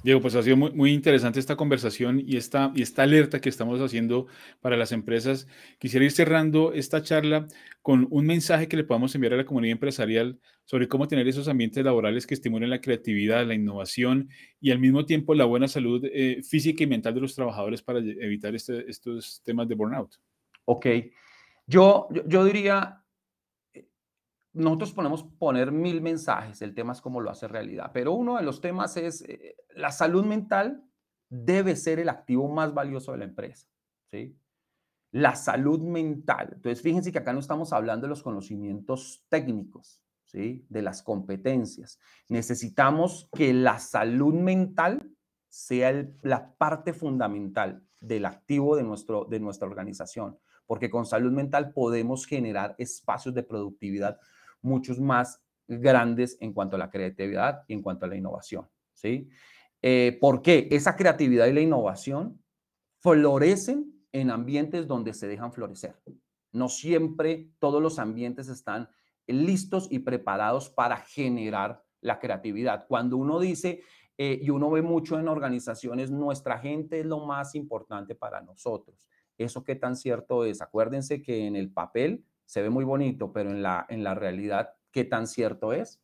Diego, 0.04 0.22
pues 0.22 0.36
ha 0.36 0.44
sido 0.44 0.58
muy, 0.58 0.72
muy, 0.72 0.92
interesante 0.92 1.40
esta 1.40 1.56
conversación 1.56 2.22
y 2.26 2.38
esta, 2.38 2.72
y 2.76 2.82
esta 2.82 3.04
alerta 3.04 3.40
que 3.40 3.50
estamos 3.50 3.80
haciendo 3.82 4.28
para 4.62 4.78
las 4.78 4.92
empresas. 4.92 5.48
Quisiera 5.80 6.06
ir 6.06 6.12
cerrando 6.12 6.74
esta 6.74 7.02
charla 7.02 7.48
con 7.82 8.08
un 8.10 8.26
mensaje 8.26 8.68
que 8.68 8.78
le 8.78 8.84
podamos 8.84 9.14
enviar 9.16 9.34
a 9.34 9.38
la 9.38 9.46
comunidad 9.46 9.74
empresarial 9.74 10.40
sobre 10.66 10.88
cómo 10.88 11.08
tener 11.08 11.28
esos 11.28 11.48
ambientes 11.48 11.84
laborales 11.84 12.26
que 12.26 12.34
estimulen 12.34 12.70
la 12.70 12.82
creatividad, 12.82 13.46
la 13.46 13.54
innovación 13.54 14.30
y 14.62 14.72
al 14.72 14.80
mismo 14.80 15.06
tiempo 15.06 15.36
la 15.36 15.46
buena 15.46 15.68
salud 15.68 16.04
eh, 16.06 16.42
física 16.42 16.84
y 16.84 16.88
mental 16.88 17.14
de 17.14 17.22
los 17.22 17.36
trabajadores 17.36 17.82
para 17.82 18.00
evitar 18.00 18.56
este, 18.56 18.90
estos 18.90 19.42
temas 19.44 19.68
de 19.68 19.76
burnout. 19.76 20.16
Ok, 20.66 20.88
yo, 21.68 22.08
yo, 22.28 22.46
diría, 22.46 23.03
nosotros 24.54 24.94
podemos 24.94 25.24
poner 25.24 25.72
mil 25.72 26.02
mensajes, 26.02 26.62
el 26.62 26.76
tema 26.76 26.94
es 26.94 27.02
cómo 27.02 27.20
lo 27.20 27.32
hace 27.32 27.48
realidad, 27.48 27.92
pero 27.94 28.14
uno 28.14 28.38
de 28.38 28.44
los 28.44 28.62
temas 28.62 28.96
es 28.98 29.22
eh, 29.24 29.56
la 29.76 29.92
salud 29.92 30.24
mental 30.24 30.84
debe 31.30 31.76
ser 31.76 32.00
el 32.00 32.10
activo 32.10 32.48
más 32.48 32.74
valioso 32.74 33.12
de 33.12 33.18
la 33.18 33.26
empresa, 33.26 33.68
¿sí? 34.12 34.38
La 35.12 35.36
salud 35.36 35.80
mental. 35.82 36.50
Entonces, 36.54 36.82
fíjense 36.82 37.12
que 37.12 37.20
acá 37.20 37.34
no 37.34 37.40
estamos 37.40 37.74
hablando 37.74 38.06
de 38.06 38.10
los 38.10 38.24
conocimientos 38.24 39.26
técnicos, 39.30 40.04
¿sí? 40.26 40.66
De 40.70 40.84
las 40.84 41.02
competencias. 41.02 42.00
Necesitamos 42.30 43.30
que 43.36 43.54
la 43.54 43.80
salud 43.80 44.36
mental 44.36 45.12
sea 45.50 46.08
la 46.22 46.54
parte 46.56 46.94
fundamental 46.94 47.84
del 48.00 48.26
activo 48.26 48.76
de, 48.76 48.84
nuestro, 48.84 49.26
de 49.26 49.40
nuestra 49.40 49.68
organización, 49.68 50.38
porque 50.66 50.90
con 50.90 51.06
salud 51.06 51.32
mental 51.32 51.74
podemos 51.74 52.26
generar 52.26 52.76
espacios 52.78 53.34
de 53.34 53.44
productividad 53.44 54.20
muchos 54.64 55.00
más 55.00 55.42
grandes 55.68 56.38
en 56.40 56.54
cuanto 56.54 56.76
a 56.76 56.80
la 56.80 56.90
creatividad 56.90 57.64
y 57.68 57.74
en 57.74 57.82
cuanto 57.82 58.06
a 58.06 58.10
la 58.10 58.16
innovación. 58.16 58.68
¿sí? 58.94 59.30
Eh, 59.82 60.18
¿Por 60.20 60.42
qué? 60.42 60.68
Esa 60.72 60.96
creatividad 60.96 61.48
y 61.48 61.54
la 61.54 61.62
innovación 61.62 62.42
florecen 63.00 63.94
en 64.12 64.32
ambientes 64.32 64.88
donde 64.88 65.14
se 65.14 65.28
dejan 65.28 65.52
florecer. 65.52 66.02
No 66.52 66.70
siempre 66.70 67.50
todos 67.60 67.82
los 67.82 68.00
ambientes 68.00 68.48
están 68.48 68.90
listos 69.28 69.88
y 69.92 70.00
preparados 70.00 70.70
para 70.70 70.98
generar 70.98 71.84
la 72.02 72.20
creatividad. 72.20 72.86
Cuando 72.88 73.18
uno 73.18 73.40
dice, 73.40 73.82
eh, 74.18 74.40
y 74.42 74.50
uno 74.50 74.70
ve 74.70 74.82
mucho 74.82 75.20
en 75.20 75.28
organizaciones, 75.28 76.12
nuestra 76.12 76.60
gente 76.60 77.00
es 77.00 77.06
lo 77.06 77.26
más 77.26 77.56
importante 77.56 78.16
para 78.16 78.42
nosotros. 78.42 78.98
¿Eso 79.38 79.64
qué 79.64 79.76
tan 79.76 79.96
cierto 79.96 80.46
es? 80.46 80.62
Acuérdense 80.62 81.22
que 81.22 81.48
en 81.48 81.56
el 81.56 81.72
papel 81.72 82.24
se 82.46 82.62
ve 82.62 82.70
muy 82.70 82.84
bonito, 82.84 83.32
pero 83.32 83.52
en 83.52 83.64
la, 83.64 83.86
en 83.90 84.04
la 84.04 84.16
realidad, 84.16 84.76
¿qué 84.92 85.04
tan 85.04 85.28
cierto 85.28 85.74
es? 85.74 86.02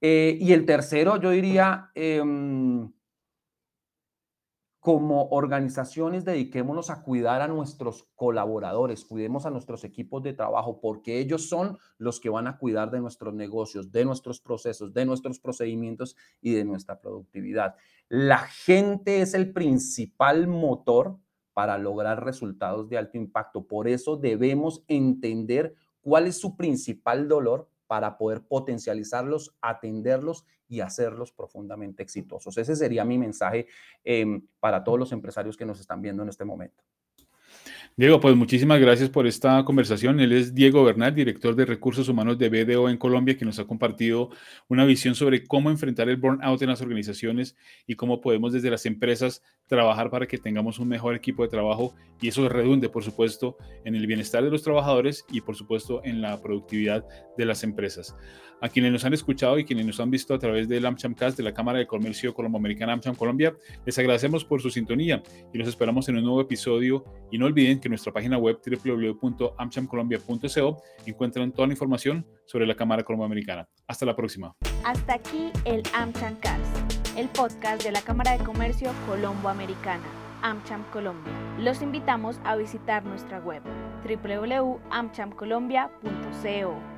Eh, 0.00 0.36
y 0.40 0.52
el 0.52 0.66
tercero, 0.66 1.20
yo 1.20 1.30
diría, 1.30 1.90
em, 1.94 2.90
como 4.82 5.28
organizaciones 5.28 6.24
dediquémonos 6.24 6.90
a 6.90 7.04
cuidar 7.04 7.40
a 7.40 7.46
nuestros 7.46 8.08
colaboradores, 8.16 9.04
cuidemos 9.04 9.46
a 9.46 9.50
nuestros 9.50 9.84
equipos 9.84 10.24
de 10.24 10.32
trabajo, 10.32 10.80
porque 10.80 11.20
ellos 11.20 11.48
son 11.48 11.78
los 11.98 12.18
que 12.18 12.30
van 12.30 12.48
a 12.48 12.58
cuidar 12.58 12.90
de 12.90 13.00
nuestros 13.00 13.32
negocios, 13.32 13.92
de 13.92 14.04
nuestros 14.04 14.40
procesos, 14.40 14.92
de 14.92 15.06
nuestros 15.06 15.38
procedimientos 15.38 16.16
y 16.40 16.54
de 16.54 16.64
nuestra 16.64 17.00
productividad. 17.00 17.76
La 18.08 18.38
gente 18.38 19.20
es 19.20 19.34
el 19.34 19.52
principal 19.52 20.48
motor 20.48 21.16
para 21.54 21.78
lograr 21.78 22.24
resultados 22.24 22.88
de 22.88 22.98
alto 22.98 23.16
impacto. 23.16 23.64
Por 23.64 23.88
eso 23.88 24.16
debemos 24.16 24.84
entender 24.88 25.74
cuál 26.00 26.26
es 26.26 26.38
su 26.38 26.56
principal 26.56 27.28
dolor 27.28 27.68
para 27.86 28.16
poder 28.16 28.42
potencializarlos, 28.42 29.54
atenderlos 29.60 30.46
y 30.68 30.80
hacerlos 30.80 31.32
profundamente 31.32 32.02
exitosos. 32.02 32.56
Ese 32.56 32.74
sería 32.74 33.04
mi 33.04 33.18
mensaje 33.18 33.66
em, 34.02 34.46
para 34.60 34.82
todos 34.82 34.98
los 34.98 35.12
empresarios 35.12 35.56
que 35.56 35.66
nos 35.66 35.78
están 35.78 36.00
viendo 36.00 36.22
en 36.22 36.30
este 36.30 36.44
momento. 36.44 36.82
Diego, 37.94 38.20
pues 38.20 38.34
muchísimas 38.34 38.80
gracias 38.80 39.10
por 39.10 39.26
esta 39.26 39.62
conversación. 39.66 40.18
Él 40.18 40.32
es 40.32 40.54
Diego 40.54 40.82
Bernal, 40.82 41.14
director 41.14 41.54
de 41.54 41.66
recursos 41.66 42.08
humanos 42.08 42.38
de 42.38 42.48
BDO 42.48 42.88
en 42.88 42.96
Colombia, 42.96 43.36
que 43.36 43.44
nos 43.44 43.58
ha 43.58 43.66
compartido 43.66 44.30
una 44.68 44.86
visión 44.86 45.14
sobre 45.14 45.44
cómo 45.44 45.70
enfrentar 45.70 46.08
el 46.08 46.16
burnout 46.16 46.62
en 46.62 46.70
las 46.70 46.80
organizaciones 46.80 47.54
y 47.86 47.94
cómo 47.94 48.22
podemos 48.22 48.54
desde 48.54 48.70
las 48.70 48.86
empresas 48.86 49.42
trabajar 49.72 50.10
para 50.10 50.26
que 50.26 50.36
tengamos 50.36 50.78
un 50.78 50.88
mejor 50.88 51.14
equipo 51.14 51.42
de 51.42 51.48
trabajo 51.48 51.94
y 52.20 52.28
eso 52.28 52.46
redunde, 52.46 52.90
por 52.90 53.02
supuesto, 53.02 53.56
en 53.86 53.94
el 53.94 54.06
bienestar 54.06 54.44
de 54.44 54.50
los 54.50 54.62
trabajadores 54.62 55.24
y, 55.30 55.40
por 55.40 55.56
supuesto, 55.56 56.02
en 56.04 56.20
la 56.20 56.42
productividad 56.42 57.06
de 57.38 57.46
las 57.46 57.64
empresas. 57.64 58.14
A 58.60 58.68
quienes 58.68 58.92
nos 58.92 59.06
han 59.06 59.14
escuchado 59.14 59.58
y 59.58 59.64
quienes 59.64 59.86
nos 59.86 59.98
han 59.98 60.10
visto 60.10 60.34
a 60.34 60.38
través 60.38 60.68
del 60.68 60.84
AmChamcast 60.84 61.38
de 61.38 61.42
la 61.42 61.54
Cámara 61.54 61.78
de 61.78 61.86
Comercio 61.86 62.34
Colombo-Americana 62.34 62.92
AmCham 62.92 63.14
Colombia, 63.14 63.56
les 63.86 63.98
agradecemos 63.98 64.44
por 64.44 64.60
su 64.60 64.68
sintonía 64.68 65.22
y 65.54 65.58
los 65.58 65.66
esperamos 65.66 66.06
en 66.10 66.18
un 66.18 66.24
nuevo 66.24 66.42
episodio. 66.42 67.02
Y 67.30 67.38
no 67.38 67.46
olviden 67.46 67.80
que 67.80 67.88
en 67.88 67.92
nuestra 67.92 68.12
página 68.12 68.36
web 68.36 68.58
www.amchamcolombia.co 68.62 70.82
encuentran 71.06 71.50
toda 71.50 71.66
la 71.66 71.72
información 71.72 72.26
sobre 72.44 72.66
la 72.66 72.74
Cámara 72.74 73.04
Colombo-Americana. 73.04 73.66
Hasta 73.88 74.04
la 74.04 74.14
próxima. 74.14 74.54
Hasta 74.84 75.14
aquí 75.14 75.50
el 75.64 75.82
AmChamcast, 75.94 76.81
el 77.16 77.28
podcast 77.28 77.82
de 77.82 77.90
la 77.92 78.00
Cámara 78.00 78.38
de 78.38 78.44
Comercio 78.44 78.90
Colombo-Americana. 79.06 80.04
AmCham 80.42 80.82
Colombia. 80.92 81.32
Los 81.58 81.82
invitamos 81.82 82.40
a 82.44 82.56
visitar 82.56 83.04
nuestra 83.04 83.38
web 83.38 83.62
www.amchamcolombia.co. 84.04 86.91